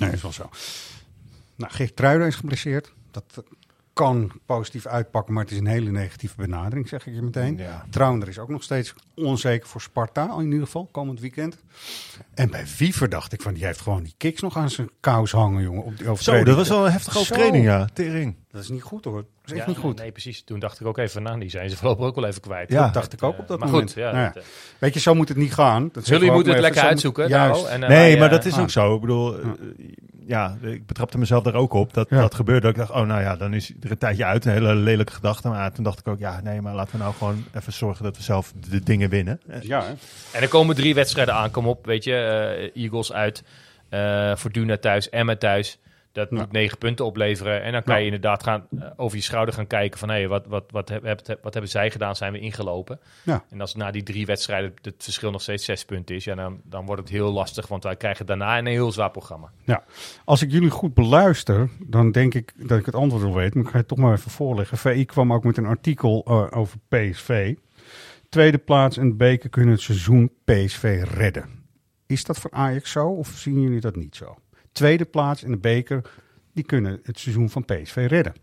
[0.00, 0.50] Nee, is wel zo.
[1.56, 2.92] Nou, Geert Truiden is geblesseerd.
[3.10, 3.44] Dat
[3.92, 7.56] kan positief uitpakken, maar het is een hele negatieve benadering, zeg ik je meteen.
[7.56, 7.84] Ja.
[7.90, 11.56] Trouwner is ook nog steeds onzeker voor Sparta, in ieder geval, komend weekend.
[12.34, 15.32] En bij Wiever dacht ik van, die heeft gewoon die kicks nog aan zijn kous
[15.32, 15.84] hangen, jongen.
[15.84, 17.88] Op die Zo, dat was wel een heftige overtreding, ja.
[17.92, 18.36] Tering.
[18.50, 19.14] Dat is niet goed hoor.
[19.16, 19.98] Dat is echt Ja, niet goed.
[19.98, 20.42] Nee, precies.
[20.42, 22.70] Toen dacht ik ook even, nou, die zijn ze voorlopig ook wel even kwijt.
[22.72, 22.84] Ja.
[22.84, 23.92] Dat dacht ik ook op dat maar moment.
[23.92, 25.88] goed, ja, Nou dat, eh, Weet je, zo moet het niet gaan.
[25.92, 27.28] Dat jullie moeten het lekker uitzoeken.
[27.30, 28.60] Zo moet- nou, en, eh, Nee, maar eh, dat is ah.
[28.60, 28.94] ook zo.
[28.94, 29.48] Ik bedoel, eh,
[30.30, 31.94] ja, ik betrapte mezelf daar ook op.
[31.94, 32.20] Dat Ja.
[32.20, 32.68] dat gebeurde.
[32.68, 34.44] Ik dacht, oh nou ja, dan is er een tijdje uit.
[34.44, 35.48] Een hele lelijke gedachte.
[35.48, 38.16] Maar toen dacht ik ook, ja, nee, maar laten we nou gewoon even zorgen dat
[38.16, 39.40] we zelf de dingen winnen.
[39.60, 39.90] Ja, hè?
[40.32, 41.50] En er komen drie wedstrijden aan.
[41.50, 42.14] Kom op, weet je.
[42.14, 43.42] eh, Eagles uit,
[43.88, 45.78] eh Fortuna thuis, Emma thuis.
[46.12, 46.36] Dat Ja.
[46.38, 47.62] moet negen punten opleveren.
[47.62, 47.98] En dan kan Ja.
[48.00, 50.08] je inderdaad gaan, eh, over je schouder gaan kijken van...
[50.10, 52.16] Hé, wat, wat, wat, heb, heb- wat hebben zij gedaan?
[52.16, 53.00] Zijn we ingelopen?
[53.24, 53.44] Ja.
[53.50, 56.24] En als na die drie wedstrijden het verschil nog steeds zes punten is...
[56.24, 57.66] Ja, dan, dan wordt het heel lastig.
[57.66, 59.50] Want wij krijgen daarna een heel zwaar programma.
[60.24, 63.54] Als ik jullie goed beluister, dan denk ik dat ik het antwoord al weet.
[63.54, 64.78] Maar ik ga het toch maar even voorleggen.
[64.78, 67.54] VI kwam ook met een artikel eh, over PSV.
[68.28, 71.48] Tweede plaats en beker kunnen het seizoen PSV redden.
[72.06, 74.36] Is dat voor Ajax zo of zien jullie dat niet zo?
[74.72, 76.02] Tweede plaats en de beker,
[76.52, 78.34] die kunnen het seizoen van PSV redden.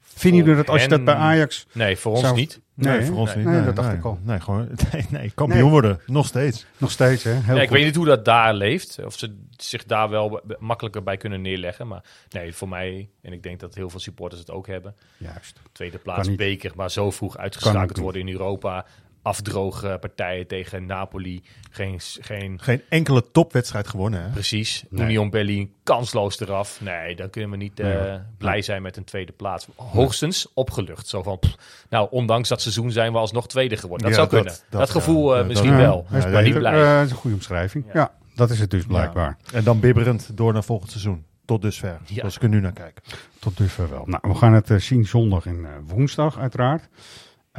[0.00, 1.66] Vinden jullie dat als je dat bij Ajax...
[1.72, 2.60] Nee, voor ons Zou- niet.
[2.74, 3.44] Nee, voor ons nee.
[3.44, 3.54] niet.
[3.54, 4.18] Nee, dat dacht ik al.
[4.22, 5.70] Nee, gewoon, nee, nee kampioen Nee.
[5.70, 6.00] worden.
[6.06, 6.66] Nog steeds.
[6.76, 7.30] Nog steeds, hè?
[7.32, 7.76] Heel ik goed.
[7.76, 9.04] weet niet hoe dat daar leeft.
[9.04, 11.86] Of ze zich daar wel makkelijker bij kunnen neerleggen.
[11.88, 14.94] Maar nee, voor mij, en ik denk dat heel veel supporters het ook hebben.
[15.16, 15.60] Juist.
[15.72, 18.86] Tweede plaats beker, maar zo vroeg uitgeschakeld worden in Europa.
[19.22, 21.42] Afdrogen partijen tegen Napoli.
[21.70, 24.22] Geen, geen Geen enkele topwedstrijd gewonnen.
[24.22, 24.28] Hè?
[24.28, 24.84] precies.
[24.88, 25.04] Nee.
[25.04, 26.80] Union Berlin kansloos eraf.
[26.80, 29.66] Nee, dan kunnen we niet eh, Nee, blij zijn met een tweede plaats.
[29.76, 31.06] Hoogstens opgelucht.
[31.08, 31.56] Zo van, pff,
[31.88, 34.06] nou, ondanks dat seizoen zijn we alsnog tweede geworden.
[34.10, 34.60] Dat Ja, zou dat- kunnen.
[34.70, 36.06] Dat, dat, gevoel ja, eh, dat- misschien Ja, wel.
[36.10, 36.72] Ja, maar niet blij.
[36.82, 37.84] Eh, dat is een goede omschrijving.
[37.86, 37.92] Ja.
[37.94, 38.12] Ja.
[38.34, 39.36] dat is het dus blijkbaar.
[39.52, 41.24] En dan bibberend door naar volgend seizoen.
[41.44, 41.98] Tot dusver.
[42.04, 42.22] Ja.
[42.22, 43.00] Als ik er nu naar kijk.
[43.38, 44.02] Tot dusver wel.
[44.06, 46.88] Nou, we gaan het eh, zien zondag en eh, woensdag uiteraard.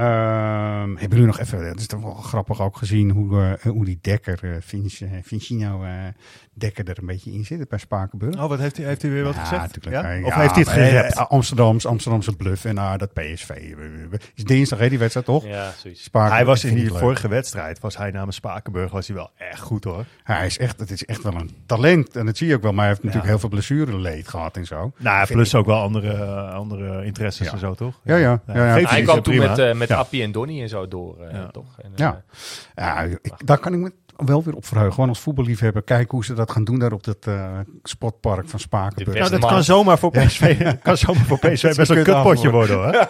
[0.02, 3.86] Ehm, hebben jullie nog even, het is toch wel grappig ook gezien hoe, eh, hoe
[3.86, 4.56] die Dekker, uh,
[5.24, 5.90] Vincino eh
[6.54, 8.36] Dekker er een beetje in zit bij Spakenburg.
[8.36, 9.62] Oh, wat heeft hij, heeft hij weer wat Ja, gezegd?
[9.62, 9.96] natuurlijk.
[9.96, 10.02] Ja?
[10.10, 11.30] Hij- Of ja, heeft hij het eh, gerept?
[11.30, 13.50] Amsterdams, Amsterdamse bluff en ah, dat PSV.
[13.50, 15.46] eh, Is dinsdag hè, die wedstrijd toch?
[15.46, 16.10] Ja, zoiets.
[16.12, 19.84] Hij was in die vorige wedstrijd, was hij namens Spakenburg, was hij wel echt goed
[19.84, 20.06] hoor.
[20.24, 22.72] Hij is echt, het is echt wel een talent en dat zie je ook wel.
[22.72, 23.40] Maar hij heeft natuurlijk Ja.
[23.40, 24.92] heel veel blessureleed gehad en zo.
[24.98, 27.52] Nou, plus ik- ook wel andere, eh, andere interesses Ja.
[27.54, 28.00] en zo, toch?
[28.04, 28.42] Ja, ja.
[28.48, 28.74] ja, ja.
[28.74, 29.98] Geeft Hij hij kwam toen met, eh met Ja.
[29.98, 31.48] Appie en Donny en zo door, eh, Ja.
[31.48, 31.80] toch?
[31.80, 32.24] En, Ja.
[32.76, 33.92] eh, Ja, ik, daar kan ik me
[34.26, 34.94] wel weer op verheugen.
[34.94, 35.82] Gewoon als voetballiefhebber.
[35.84, 39.18] Kijken hoe ze dat gaan doen daar op dat eh sportpark van Spakenburg.
[39.20, 39.50] Nou, dat man.
[39.54, 42.92] kan zomaar voor PSV, kan zomaar voor PSV best een kut kutpotje worden hoor.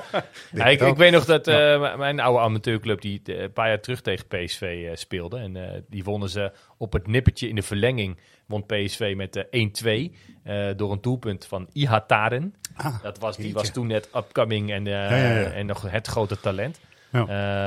[0.51, 3.79] Ja, ik, ik weet nog dat eh, mijn oude amateurclub die eh, een paar jaar
[3.81, 5.37] terug tegen PSV eh, speelde.
[5.37, 8.17] En eh, die wonnen ze op het nippertje in de verlenging.
[8.51, 12.55] Won PSV met eh, 1-2 eh, door een doelpunt van Ihataren.
[12.75, 13.59] Ah, dat was, die jeetje.
[13.59, 15.51] was toen net upcoming en, eh, Ja, ja, ja.
[15.51, 16.79] en nog het grote talent.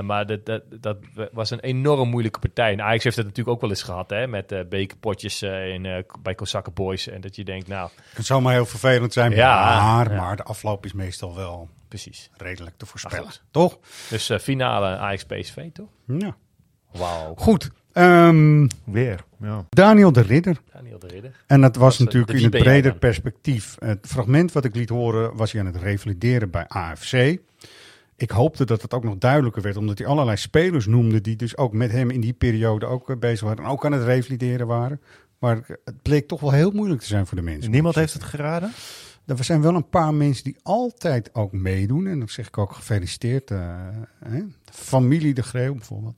[0.04, 0.96] Maar dat, dat, dat
[1.32, 2.72] was een enorm moeilijke partij.
[2.72, 4.10] En Ajax heeft dat natuurlijk ook wel eens gehad.
[4.10, 7.08] Hè, met bekerpotjes in, bij Kozakken Boys.
[7.08, 9.32] En dat je denkt, nou, Het zou maar heel vervelend zijn.
[9.32, 12.30] Ja, maar, maar de afloop is meestal wel precies.
[12.36, 13.30] redelijk te voorspellen.
[13.50, 13.78] Toch?
[14.10, 15.88] Dus finale Ajax-PSV, toch?
[16.06, 16.36] Ja.
[16.92, 17.34] Wauw.
[17.36, 17.70] Goed.
[17.94, 19.64] Ehm, Weer, ja.
[19.70, 20.60] Daniel de Ridder.
[20.72, 21.44] Daniel de Ridder.
[21.46, 22.98] En dat was Was, eh, natuurlijk in het breder dan?
[22.98, 23.76] perspectief.
[23.78, 27.38] Het fragment wat ik liet horen was hij aan het revalideren bij AFC.
[28.16, 31.56] Ik hoopte dat het ook nog duidelijker werd, omdat hij allerlei spelers noemde die dus
[31.56, 34.66] ook met hem in die periode ook eh, bezig waren en ook aan het revalideren
[34.66, 35.00] waren.
[35.38, 37.70] Maar het bleek toch wel heel moeilijk te zijn voor de mensen.
[37.70, 38.72] Niemand heeft het geraden?
[39.26, 42.06] Er zijn wel een paar mensen die altijd ook meedoen.
[42.06, 43.50] En dan zeg ik ook gefeliciteerd.
[43.50, 43.58] eh,
[44.24, 44.40] hè?
[44.72, 46.14] Familie de Greeuw bijvoorbeeld.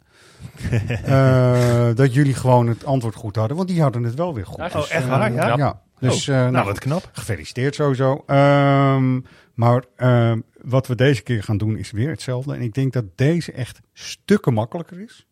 [1.04, 3.56] Eh, dat jullie gewoon het antwoord goed hadden.
[3.56, 4.72] Want die hadden het wel weer goed.
[4.72, 5.32] Dus, oh, echt waar?
[5.32, 5.56] Ja?
[5.56, 5.80] ja.
[5.98, 7.10] Dus, eh, nou, nou, wat knap.
[7.12, 8.22] gefeliciteerd sowieso.
[8.26, 9.20] Ehm,
[9.54, 12.54] maar ehm, wat we deze keer gaan doen is weer hetzelfde.
[12.54, 15.26] En ik denk dat deze echt stukken makkelijker is.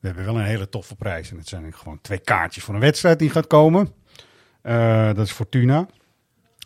[0.00, 1.30] We hebben wel een hele toffe prijs.
[1.30, 3.88] En het zijn gewoon twee kaartjes voor een wedstrijd die gaat komen.
[4.62, 5.86] Eh, dat is Fortuna.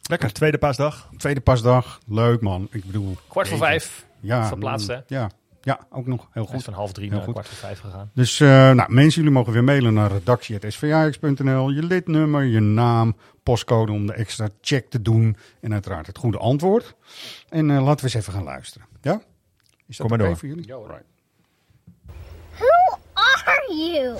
[0.08, 1.10] Lekker, tweede paasdag.
[1.16, 1.98] Tweede pasdag.
[2.06, 2.68] Leuk man.
[2.70, 3.16] Ik bedoel...
[3.28, 4.06] Kwart voor vijf.
[4.20, 4.98] Ja, Verplaatst, hè?
[5.06, 5.30] Ja.
[5.66, 6.20] Ja, ook nog.
[6.20, 6.62] Heel Hij is goed.
[6.64, 7.32] van half drie Heel naar goed.
[7.34, 8.10] kwart voor vijf gegaan.
[8.14, 11.70] Dus eh, nou, mensen, jullie mogen weer mailen naar redactie.svax.nl.
[11.70, 15.36] Je lidnummer, je naam, postcode om de extra check te doen.
[15.60, 16.94] En uiteraard het goede antwoord.
[17.48, 18.86] En eh, laten we eens even gaan luisteren.
[19.00, 19.20] Ja?
[19.86, 20.36] Is dat Kom maar oké door.
[20.36, 20.66] voor jullie?
[20.66, 20.86] Ja, hoor.
[20.88, 21.04] Right.
[22.58, 22.98] Who
[23.44, 24.16] are you?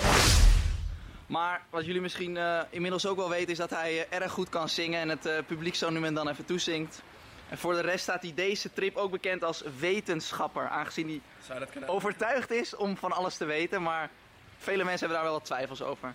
[1.27, 4.69] Maar wat jullie misschien eh, inmiddels ook wel weten is dat hij erg goed kan
[4.69, 7.03] zingen en het eh, publiek zo nu en dan even toezingt.
[7.49, 11.09] En voor de rest staat hij deze trip ook bekend als wetenschapper, aangezien
[11.49, 13.83] hij overtuigd is om van alles te weten.
[13.83, 14.11] Maar
[14.59, 16.13] vele mensen hebben daar wel wat twijfels over.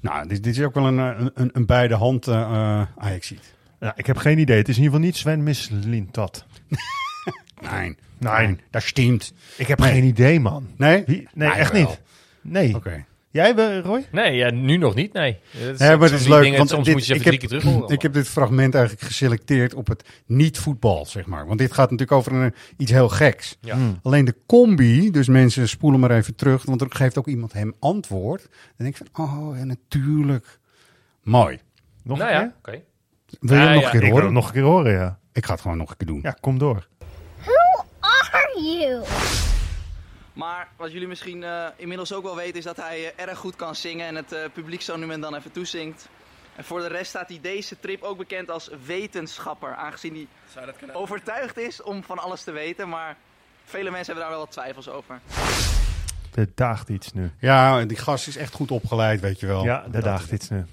[0.00, 3.54] Nou, dit, dit is ook wel een, eh, een, een beide hand uh, Ajax-ziet.
[3.80, 4.56] Ja, ik heb geen idee.
[4.56, 6.44] Het is in ieder geval niet Sven Mislintat.
[7.70, 8.56] Nee, Nee.
[8.70, 9.32] dat steamt.
[9.56, 9.92] Ik heb Nee.
[9.92, 10.68] geen idee, man.
[10.76, 11.02] Nee?
[11.06, 11.16] Wie?
[11.16, 11.80] Nee, Nee, echt wel.
[11.80, 12.00] niet.
[12.40, 12.74] Nee.
[12.74, 13.04] Oké.
[13.32, 14.06] Jij, eh, Roy?
[14.12, 15.38] Nee, ja, nu nog niet, nee.
[15.52, 17.20] Dat Nee, maar het soms is leuk, dingen, want soms dit- moet je ze ik
[17.20, 17.94] even heb, drie keer terug horen.
[17.94, 21.46] Ik heb dit fragment eigenlijk geselecteerd op het niet-voetbal, zeg maar.
[21.46, 23.56] Want dit gaat natuurlijk over een, iets heel geks.
[23.60, 23.74] Ja.
[23.74, 23.98] Hmm.
[24.02, 27.74] Alleen de combi, dus mensen spoelen maar even terug, want er geeft ook iemand hem
[27.80, 28.42] antwoord.
[28.42, 30.58] Dan denk ik van, oh, ja, natuurlijk.
[31.22, 31.58] Mooi.
[32.02, 32.54] Nog nou een ja, keer?
[32.58, 32.82] oké.
[33.40, 34.32] Wil je Ja, hem nog ja, een keer Ik wil horen?
[34.34, 35.18] nog een keer horen, ja.
[35.32, 36.20] Ik ga het gewoon nog een keer doen.
[36.22, 36.88] Ja, kom door.
[37.38, 39.02] Who are you?
[40.32, 43.56] Maar wat jullie misschien eh, inmiddels ook wel weten is dat hij eh, erg goed
[43.56, 46.08] kan zingen en het eh, publiek zo nu en dan even toezingt.
[46.56, 51.58] En voor de rest staat hij deze trip ook bekend als wetenschapper, aangezien hij overtuigd
[51.58, 52.88] is om van alles te weten.
[52.88, 53.16] Maar
[53.64, 55.20] vele mensen hebben daar wel wat twijfels over.
[56.34, 57.30] Er daagt iets nu.
[57.38, 59.64] Ja, die gast is echt goed opgeleid, weet je wel.
[59.64, 60.66] Ja, er daagt iets nu.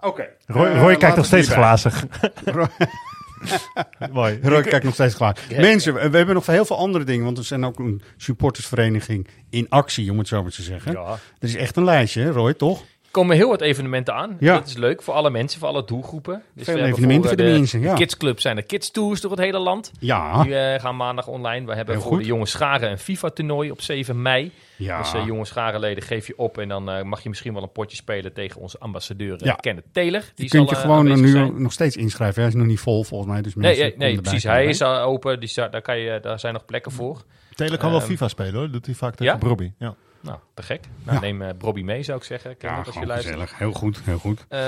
[0.00, 0.28] Oké.
[0.46, 2.04] Roy, Roy kijkt nog steeds glazig.
[4.12, 4.38] Mooi.
[4.42, 5.38] Roy kijkt nog steeds klaar.
[5.56, 9.66] Mensen, we hebben nog heel veel andere dingen, want we zijn ook een supportersvereniging in
[9.68, 10.92] actie, om het zo maar te zeggen.
[10.92, 11.06] Ja.
[11.12, 12.80] Er is echt een lijstje, hè, Roy, toch?
[12.80, 14.36] Er komen heel wat evenementen aan.
[14.40, 14.54] Ja.
[14.54, 16.42] Dat is leuk voor alle mensen, voor alle doelgroepen.
[16.54, 17.94] Dus Veel we evenementen voor de eh, mensen, ja.
[17.94, 19.92] Kidsclub zijn er kids tours door het hele land.
[19.98, 20.42] Ja.
[20.42, 21.66] Die eh, gaan maandag online.
[21.66, 22.20] We hebben Heel voor goed.
[22.20, 24.52] de jonge scharen een FIFA-toernooi op 7 mei.
[24.76, 24.98] Ja.
[25.02, 27.72] Dus eh, jonge scharenleden geef je op en dan eh, mag je misschien wel een
[27.72, 29.54] potje spelen tegen onze ambassadeur eh, Ja.
[29.54, 30.20] Kenneth Taylor.
[30.34, 31.62] Die Je kunt je zal, eh, gewoon nu zijn.
[31.62, 32.40] nog steeds inschrijven.
[32.40, 33.42] Hij is nog niet vol volgens mij.
[33.42, 34.42] Dus Nee, nee, precies.
[34.42, 35.40] Hij is al open.
[35.40, 37.24] Dus daar, daar, kan je, daar zijn nog plekken voor.
[37.54, 38.70] Taylor kan wel Ehm, FIFA spelen hoor.
[38.70, 39.38] Doet hij vaak tegen ja?
[39.38, 39.72] Brobby.
[39.78, 39.94] Ja.
[40.20, 40.80] Nou, te gek.
[41.04, 41.22] Nou, Ja.
[41.22, 42.56] neem eh Bobby mee, zou ik zeggen.
[42.56, 43.34] Kenneth, Ja, als je gewoon luistert.
[43.34, 43.58] gezellig.
[43.58, 44.44] Heel goed, heel goed.
[44.48, 44.58] Eh,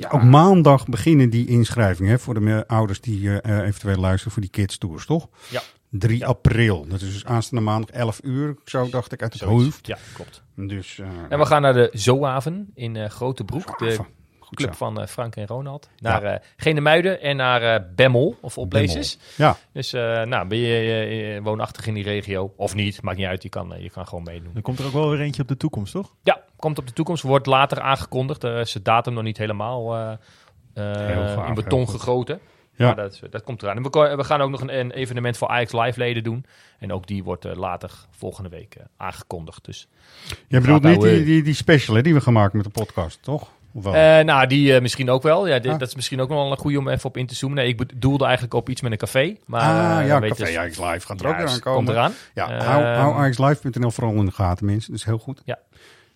[0.00, 0.08] ja.
[0.10, 4.50] Ook maandag beginnen die inschrijvingen hè, voor de ouders die eh, eventueel luisteren voor die
[4.50, 5.28] kids tours, toch?
[5.48, 5.60] Ja.
[5.90, 6.86] 3 april.
[6.88, 9.64] Dat is dus aanstaande maandag 11 uur, zo dacht ik uit het Zoiets.
[9.64, 9.86] hoofd.
[9.86, 10.42] Ja, klopt.
[10.56, 13.78] Dus, eh, En we gaan naar de Zoaven in eh Grote Broek.
[13.78, 13.96] De.
[14.38, 14.76] Goed club zo.
[14.76, 15.88] van eh, Frank en Ronald.
[15.98, 19.18] Naar eh Genemuiden en naar eh Bemmel of Opblazes.
[19.36, 23.42] Ja, Dus eh, nou, ben je woonachtig in die regio of niet, maakt niet uit.
[23.42, 24.50] Je kan, je kan gewoon meedoen.
[24.52, 26.14] Dan komt er ook wel weer eentje op de toekomst, toch?
[26.22, 27.22] Ja, komt op de toekomst.
[27.22, 28.44] Wordt later aangekondigd.
[28.44, 30.12] Er is de datum nog niet helemaal eh,
[30.74, 32.40] eh, in beton gegoten.
[32.80, 32.86] Ja.
[32.86, 33.76] Maar dat, dat komt eraan.
[33.76, 36.44] En we, we gaan ook nog een, een evenement voor Ajax Live leden doen.
[36.78, 39.64] En ook die wordt eh, later volgende week eh, aangekondigd.
[39.64, 39.88] Dus
[40.48, 42.66] je bedoelt nou, niet die, eh, die, die special hè, die we gaan maken met
[42.66, 43.50] de podcast, toch?
[43.74, 45.46] Eh, nou, die misschien ook wel.
[45.48, 45.62] Ja, Ah.
[45.78, 47.58] Dat is misschien ook wel een goede om even op in te zoomen.
[47.58, 49.36] Nee, ik bedoelde eigenlijk op iets met een café.
[49.46, 51.60] Maar, ah, ja, Café dus- Ajax Live gaat er ook weer.
[51.60, 52.12] Komt eraan.
[52.34, 54.90] Ja, Ehm, hou, hou AjaxLive.nl vooral in de gaten, mensen.
[54.90, 55.42] Dat is heel goed.
[55.44, 55.58] Ja.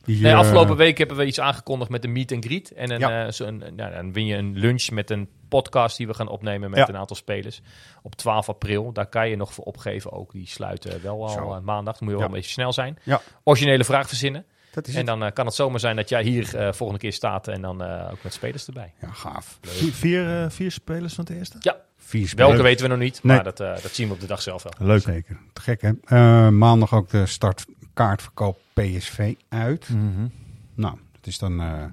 [0.04, 2.72] Die, Nee, eh, afgelopen week hebben we iets aangekondigd met een meet and greet.
[2.72, 3.26] En een, Ja.
[3.26, 6.28] eh, zo een, nou, dan win je een lunch met een podcast die we gaan
[6.28, 6.88] opnemen met Ja.
[6.88, 7.60] een aantal spelers.
[8.02, 8.92] Op 12 april.
[8.92, 10.32] Daar kan je nog voor opgeven ook.
[10.32, 11.52] Die sluiten wel al Zo.
[11.52, 11.94] eh, maandag.
[11.98, 12.98] Dan moet je wel een beetje snel zijn.
[13.02, 13.20] Ja.
[13.44, 14.44] Originele vraag verzinnen.
[14.72, 17.48] Dat is En dan kan het zomaar zijn dat jij hier volgende keer staat.
[17.48, 18.92] En dan eh, ook met spelers erbij.
[19.00, 19.58] Ja, gaaf.
[19.62, 21.56] Vier, vier, vier spelers van het eerste?
[21.60, 22.48] Ja, Vier spelers.
[22.48, 23.22] welke weten we nog niet.
[23.22, 23.34] Nee.
[23.34, 24.72] Maar dat, eh, dat zien we op de dag zelf wel.
[24.78, 25.00] Leuk.
[25.02, 25.38] Zeker.
[25.52, 25.90] Te gek, hè?
[26.04, 27.26] Eh, maandag ook de
[27.94, 29.88] startkaartverkoop PSV uit.
[29.88, 30.26] Mhm.
[30.74, 31.84] Nou, het is dan eh,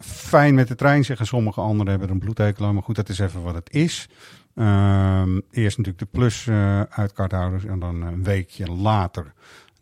[0.00, 2.74] fijn met de trein, zeggen sommige anderen hebben er een bloedhekel aan.
[2.74, 4.08] Maar goed, dat is even wat het is.
[4.54, 9.32] Ehm, eerst natuurlijk de plus eh uitkaarthouders en dan een weekje later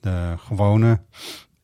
[0.01, 1.01] de gewone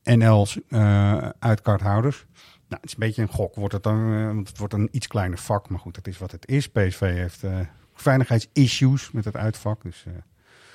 [0.02, 2.24] NL's eh uitkaarthouders.
[2.68, 3.54] Nou, het is een beetje een gok.
[3.54, 6.32] Wordt het dan, want het wordt een iets kleiner vak, maar goed, dat is wat
[6.32, 6.68] het is.
[6.68, 7.58] PSV heeft eh,
[7.94, 9.82] veiligheidsissues met het uitvak.
[9.82, 10.12] Dus, eh,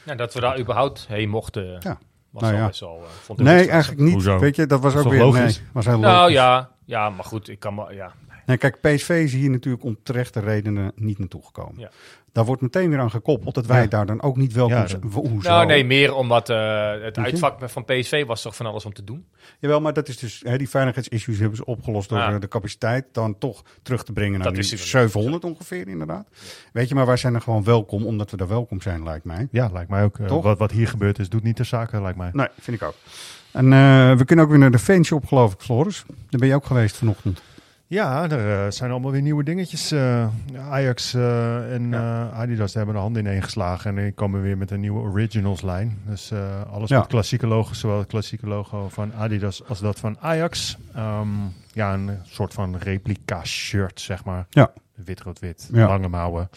[0.06, 2.00] Nou, dat we daar überhaupt heen mochten, Ja.
[2.32, 2.66] Was Nou ja.
[2.68, 3.00] best wel...
[3.04, 4.14] eh, vond ik nee, eigenlijk niet.
[4.14, 4.40] Hoezo?
[4.40, 5.32] Weet je, dat was Dat ook weer?
[5.32, 6.34] Nee, was heel Nou logisch.
[6.34, 7.94] ja, ja, maar goed, ik kan maar...
[7.94, 8.12] Ja.
[8.52, 11.80] Nee, kijk, PSV is hier natuurlijk om terechte redenen niet naartoe gekomen.
[11.80, 11.90] Ja.
[12.32, 13.88] Daar wordt meteen weer aan gekoppeld dat wij Ja.
[13.88, 15.02] daar dan ook niet welkom Ja, zijn.
[15.02, 15.50] dat- Ho- Hoezo?
[15.50, 19.04] Nou, nee, meer omdat eh, het uitvak van PSV was toch van alles om te
[19.04, 19.26] doen.
[19.60, 22.34] Jawel, maar dat is dus, hè, die veiligheidsissues hebben ze opgelost door Ah.
[22.34, 24.66] eh, de capaciteit dan toch terug te brengen naar Dat niet.
[24.80, 26.28] 700 ongeveer inderdaad.
[26.74, 29.48] Weet je, maar wij zijn er gewoon welkom omdat we daar welkom zijn, lijkt mij.
[29.52, 30.20] Ja, lijkt mij ook.
[30.20, 30.44] eh, Toch?
[30.44, 32.30] wat, wat hier gebeurd is, doet niet de zaken, lijkt mij.
[32.34, 32.96] Nee, vind ik ook.
[33.52, 36.04] En eh, we kunnen ook weer naar de fanshop, geloof ik, Floris.
[36.08, 37.42] Daar ben je ook geweest vanochtend.
[37.92, 39.92] Ja, er eh, zijn allemaal weer nieuwe dingetjes.
[39.92, 40.28] Eh,
[40.70, 41.94] Ajax eh, en
[42.34, 43.98] Adidas hebben de handen ineen geslagen.
[43.98, 45.98] En die komen weer met een nieuwe Originals lijn.
[46.06, 46.32] Dus
[46.72, 46.98] alles Ja.
[47.00, 47.80] met klassieke logo's.
[47.80, 50.78] Zowel het klassieke logo van Adidas als dat van Ajax.
[50.96, 51.28] Ehm,
[51.74, 54.46] ja, een soort van replica shirt, zeg maar.
[54.50, 54.72] Ja.
[55.06, 55.88] Wit-rood-wit, Ja.
[55.88, 56.50] lange mouwen.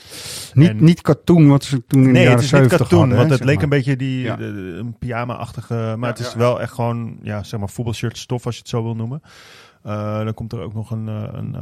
[0.53, 2.78] Niet, En- niet cartoon, wat ze toen in de Nee, jaren het is niet 70
[2.78, 3.64] katoen, hadden, want hè, het leek maar.
[3.64, 4.37] een beetje die Ja.
[4.37, 8.47] de- de- een pyjama-achtige, maar het is wel echt gewoon, ja, zeg maar voetbalshirt stof
[8.47, 9.22] als je het zo wil noemen.
[9.85, 11.61] Eh, dan komt er ook nog een, eh, een, eh,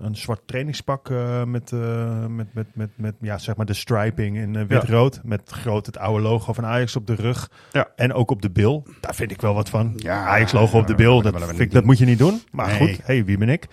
[0.00, 4.36] een zwart trainingspak eh, met, eh, met, met, met, met ja, zeg maar de striping
[4.36, 5.20] in wit-rood.
[5.24, 7.50] Met groot het oude logo van Ajax op de rug.
[7.72, 7.88] Ja.
[7.96, 8.86] En ook op de bil.
[9.00, 9.92] Daar vind ik wel wat van.
[9.96, 12.42] Ja, Ajax logo op de bil, dat vind ik, dat moet je niet doen.
[12.50, 12.76] Maar Nee.
[12.94, 13.66] goed, hey, wie ben ik?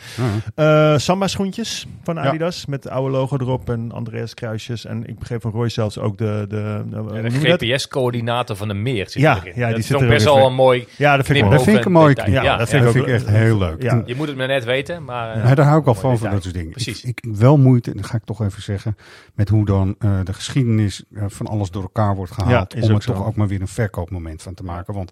[0.55, 0.91] Ja.
[0.93, 2.21] Eh, Samba schoentjes van Ja.
[2.21, 4.85] Adidas met het oude logo erop en Andreas kruisjes.
[4.85, 6.45] En ik begreep van Roy zelfs ook de...
[6.49, 7.29] de, de?
[7.31, 9.53] GPS-coördinator van de meer zit Ja, erin.
[9.55, 11.49] ja, die dat is zit ook best wel een mooi Ja, dat vind ik.
[11.51, 12.13] Dat vind ik een mooi.
[12.13, 12.43] detail.
[12.43, 13.83] Ja, dat vind, ook- ik echt heel leuk.
[13.85, 14.01] Ja.
[14.05, 15.37] Je moet het maar net weten, maar...
[15.37, 16.71] Ja, daar hou ik al van, van dat soort dingen.
[16.71, 17.03] Precies.
[17.03, 18.97] Ik, wel moeite, en dat ga ik toch even zeggen,
[19.33, 22.73] met hoe dan eh, de geschiedenis eh, van alles door elkaar wordt gehaald.
[22.73, 24.93] Om er toch ook maar weer een verkoopmoment van te maken.
[24.93, 25.11] Want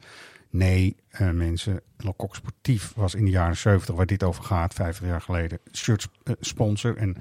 [0.49, 5.07] nee, eh, mensen, Lecoq Sportief was in de jaren 70, waar dit over gaat, 50
[5.07, 6.07] jaar geleden, shirt
[6.39, 7.15] sponsor en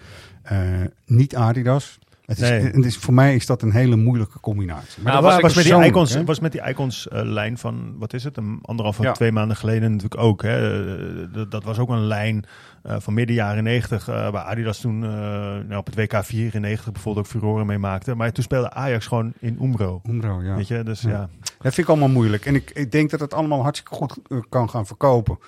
[1.06, 1.98] niet Adidas.
[2.22, 2.60] Het is, Nee.
[2.60, 5.02] het is, voor mij is dat een hele moeilijke combinatie.
[5.02, 6.24] Maar Nou, dat was met die icons, hè?
[6.24, 9.12] was met die icons lijn van, wat is het, een anderhalf of Ja.
[9.12, 10.42] twee maanden geleden natuurlijk ook.
[10.42, 10.84] Hè.
[10.90, 12.44] Eh, dat- dat was ook een lijn
[12.82, 16.92] eh, van midden jaren 90, eh, waar Adidas toen eh, nou, op het WK 94
[16.92, 18.14] bijvoorbeeld ook furoren mee maakte.
[18.14, 20.00] Maar toen speelde Ajax gewoon in Umbro.
[20.08, 20.54] Umbro, ja.
[20.56, 21.10] Weet je, dus Ja.
[21.10, 21.28] ja.
[21.40, 22.46] Dat vind ik allemaal moeilijk.
[22.46, 24.18] En ik, ik denk dat het allemaal hartstikke goed
[24.48, 25.38] kan gaan verkopen.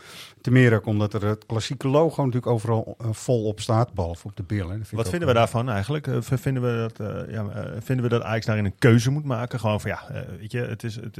[0.45, 4.27] Ten meer ook omdat er het klassieke logo natuurlijk overal eh, vol op staat, behalve
[4.27, 4.67] op de billen.
[4.69, 6.07] Dat vind ik Wat vinden we daarvan eigenlijk?
[6.07, 7.45] Eh, vinden, we dat, eh, ja,
[7.81, 9.61] vinden we dat Ajax daarin een keuze moet maken?
[9.61, 10.03] Gewoon van ja,
[10.39, 11.17] weet je, het is, het,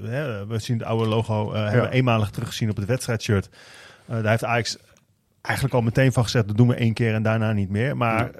[0.00, 3.48] we- hè, we zien het oude logo, hebben we eenmalig teruggezien op het wedstrijdshirt.
[4.06, 4.76] Eh, daar heeft Ajax
[5.40, 7.96] eigenlijk al meteen van gezegd, dat doen we één keer en daarna niet meer.
[7.96, 8.30] Maar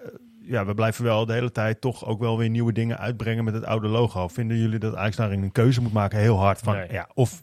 [0.42, 3.54] ja, we blijven wel de hele tijd toch ook wel weer nieuwe dingen uitbrengen met
[3.54, 4.28] het oude logo.
[4.28, 6.18] Vinden jullie dat Ajax daarin een keuze moet maken?
[6.18, 6.92] Heel hard van Nee.
[6.92, 7.42] ja, of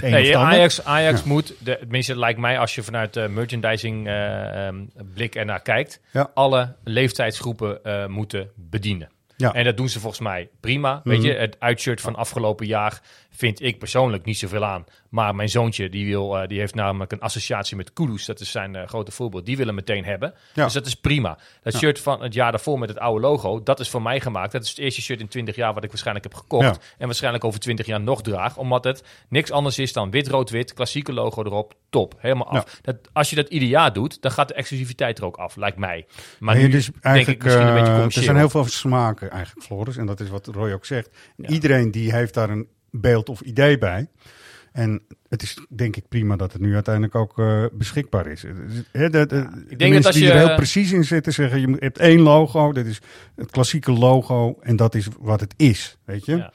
[0.00, 0.36] het Nee?
[0.38, 1.28] Ajax, Ajax Ja.
[1.28, 4.76] moet, de, tenminste lijkt mij als je vanuit de merchandising eh, ehm,
[5.14, 6.30] blik ernaar kijkt, Ja.
[6.34, 9.08] alle leeftijdsgroepen eh, moeten bedienen.
[9.36, 9.52] Ja.
[9.52, 11.00] En dat doen ze volgens mij prima.
[11.04, 11.26] Weet Mhm.
[11.26, 13.00] je, het uitshirt van afgelopen jaar
[13.36, 14.84] vind ik persoonlijk niet zoveel aan.
[15.08, 18.24] Maar mijn zoontje, die, wil, eh, die heeft namelijk een associatie met Kudus.
[18.26, 19.46] Dat is zijn eh, grote voorbeeld.
[19.46, 20.34] Die willen meteen hebben.
[20.54, 20.64] Ja.
[20.64, 21.38] Dus dat is prima.
[21.62, 21.78] Dat Ja.
[21.78, 24.52] shirt van het jaar daarvoor met het oude logo, dat is voor mij gemaakt.
[24.52, 26.64] Dat is het eerste shirt in 20 jaar wat ik waarschijnlijk heb gekocht.
[26.64, 26.76] Ja.
[26.98, 28.56] En waarschijnlijk over 20 jaar nog draag.
[28.56, 31.74] Omdat het niks anders is dan wit-rood-wit, klassieke logo erop.
[31.90, 32.78] Top, helemaal af.
[32.82, 35.78] Dat, als je dat ieder jaar doet, dan gaat de exclusiviteit er ook af, lijkt
[35.78, 36.06] mij.
[36.38, 38.24] Maar Nee, nu dus denk ik misschien een eh, beetje er commercieel.
[38.24, 39.96] zijn heel veel smaken eigenlijk, Floris.
[39.96, 41.10] En dat is wat Roy ook zegt.
[41.36, 42.68] Iedereen die heeft daar een
[43.00, 44.08] beeld of idee bij.
[44.72, 48.42] En het is denk ik prima dat het nu uiteindelijk ook eh, beschikbaar is.
[48.92, 51.60] Hè, de, de, de dat mensen als die je- er heel precies in zitten zeggen...
[51.60, 53.00] je hebt één logo, dit is
[53.36, 54.58] het klassieke logo...
[54.60, 56.36] en dat is wat het is, weet je?
[56.36, 56.52] Ja.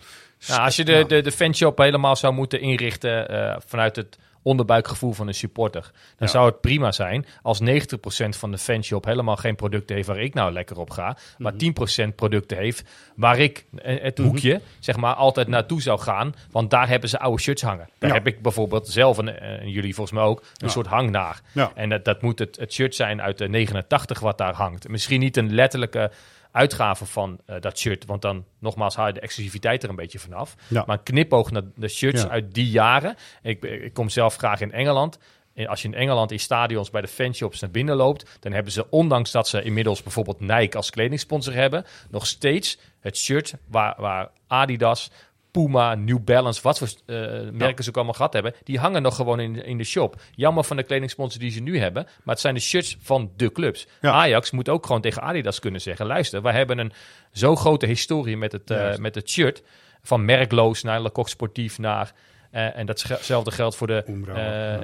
[0.48, 5.12] Nou, als je de, de, de fanshop helemaal zou moeten inrichten eh, vanuit het onderbuikgevoel
[5.12, 6.28] van een supporter, dan Ja.
[6.28, 10.34] zou het prima zijn als 90% van de fanshop helemaal geen producten heeft waar ik
[10.34, 12.84] nou lekker op ga, maar 10% producten heeft
[13.16, 17.20] waar ik eh, het hoekje, zeg maar, altijd naartoe zou gaan, want daar hebben ze
[17.20, 17.90] oude shirts hangen.
[18.00, 18.16] Daar Ja.
[18.16, 20.68] heb ik bijvoorbeeld zelf, en, eh, en jullie volgens mij ook, een Ja.
[20.68, 21.42] soort hangnaar.
[21.76, 24.88] En dat, dat moet het, het shirt zijn uit de 89 wat daar hangt.
[24.88, 26.12] Misschien niet een letterlijke
[26.52, 30.20] uitgave van eh, dat shirt, want dan nogmaals haal je de exclusiviteit er een beetje
[30.20, 30.56] vanaf.
[30.68, 30.84] Ja.
[30.88, 32.28] Maar een knipoog naar de shirts Ja.
[32.30, 33.16] uit die jaren.
[33.42, 35.18] Ik, ik kom zelf graag in Engeland.
[35.54, 38.72] En als je in Engeland in stadions bij de fanshops naar binnen loopt, dan hebben
[38.72, 43.96] ze, ondanks dat ze inmiddels bijvoorbeeld Nike als kledingsponsor hebben, nog steeds het shirt waar,
[43.98, 45.12] waar Adidas,
[45.52, 47.16] Puma, New Balance, wat voor eh,
[47.52, 50.22] merken ze ook allemaal gehad hebben, die hangen nog gewoon in, in de shop.
[50.36, 53.52] Jammer van de kledingsponsor die ze nu hebben, maar het zijn de shirts van de
[53.52, 53.88] clubs.
[54.02, 54.12] Ja.
[54.12, 56.92] Ajax moet ook gewoon tegen Adidas kunnen zeggen, luister, wij hebben een
[57.32, 59.64] zo grote historie met het, eh, met het shirt,
[60.02, 62.14] van merkloos naar Lecoq Sportief naar...
[62.52, 64.38] eh, en datzelfde geldt voor de, Umbro,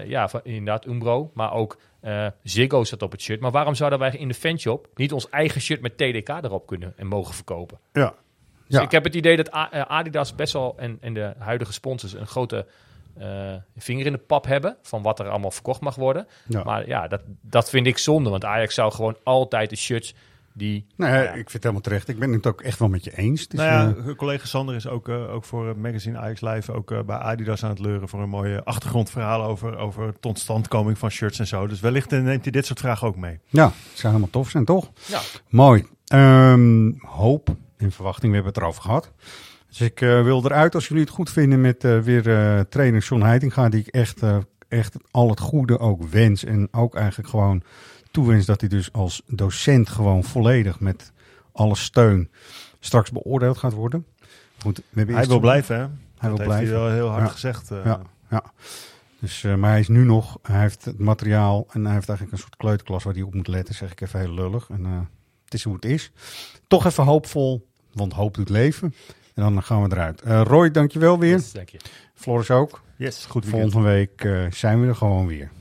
[0.05, 0.30] ja.
[0.43, 3.39] inderdaad, Umbro, maar ook eh Ziggo staat op het shirt.
[3.39, 6.93] Maar waarom zouden wij in de fanshop niet ons eigen shirt met TDK erop kunnen
[6.97, 7.80] en mogen verkopen?
[7.93, 8.13] Ja.
[8.68, 8.82] Dus Ja.
[8.82, 12.28] ik heb het idee dat eh, Adidas best wel en, en de huidige sponsors een
[12.28, 12.66] grote
[13.18, 16.28] eh, vinger in de pap hebben van wat er allemaal verkocht mag worden.
[16.47, 16.63] Ja.
[16.63, 20.13] Maar ja, dat, dat vind ik zonde, want Ajax zou gewoon altijd de shirts
[20.53, 20.86] die...
[20.95, 21.22] Nee, Ja.
[21.22, 22.07] ik vind het helemaal terecht.
[22.07, 23.41] Ik ben het ook echt wel met je eens.
[23.41, 26.41] Het is, Nou ja, eh, collega Sander is ook, eh, ook voor het magazine Ajax
[26.41, 30.20] Live ook eh, bij Adidas aan het leuren voor een mooie achtergrondverhaal over, over de
[30.20, 31.68] totstandkoming van shirts en zo.
[31.68, 33.39] Dus wellicht neemt hij dit soort vragen ook mee.
[33.47, 34.91] ja, het zou helemaal tof zijn, toch?
[35.07, 35.86] Ja, Mooi.
[36.05, 39.11] Ehm, hoop en verwachting, we hebben het erover gehad.
[39.67, 43.01] Dus ik eh, wil eruit, als jullie het goed vinden, met eh, weer eh, trainer
[43.01, 44.21] John Heitinga, die ik echt,
[44.67, 46.43] echt al het goede ook wens.
[46.43, 47.63] En ook eigenlijk gewoon
[48.11, 51.11] toewens dat hij dus als docent gewoon volledig met
[51.51, 52.30] alle steun
[52.80, 54.05] straks beoordeeld gaat worden.
[54.61, 55.82] Goed, Hij wil blijven, hè?
[55.82, 55.89] Hij
[56.30, 56.67] Dat wil heeft blijven.
[56.67, 57.30] hij wel heel hard Ja.
[57.32, 57.69] gezegd.
[57.84, 58.43] Ja, ja.
[59.19, 62.43] Dus, maar hij is nu nog, hij heeft het materiaal en hij heeft eigenlijk een
[62.43, 64.69] soort kleuterklas waar hij op moet letten, zeg ik even heel lullig.
[64.69, 65.09] En
[65.55, 66.11] is hoe het is.
[66.67, 68.93] Toch even hoopvol, want hoop doet leven.
[69.33, 70.21] En dan gaan we eruit.
[70.21, 71.31] Eh, Roy, dankjewel weer.
[71.31, 71.77] Yes, dank je.
[72.13, 72.81] Floris ook.
[72.97, 73.71] Yes, goed weekend.
[73.71, 75.51] Volgende week eh, zijn we er gewoon weer.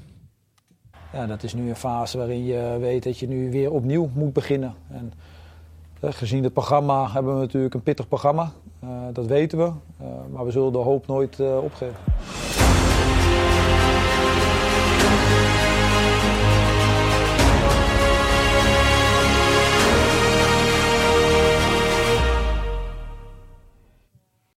[1.13, 4.33] Ja, dat is nu een fase waarin je weet dat je nu weer opnieuw moet
[4.33, 4.75] beginnen.
[4.91, 5.13] En
[6.01, 8.53] eh, gezien het programma hebben we natuurlijk een pittig programma.
[8.81, 9.73] Eh, dat weten we.
[10.01, 12.64] Eh, maar we zullen de hoop nooit eh, opgeven.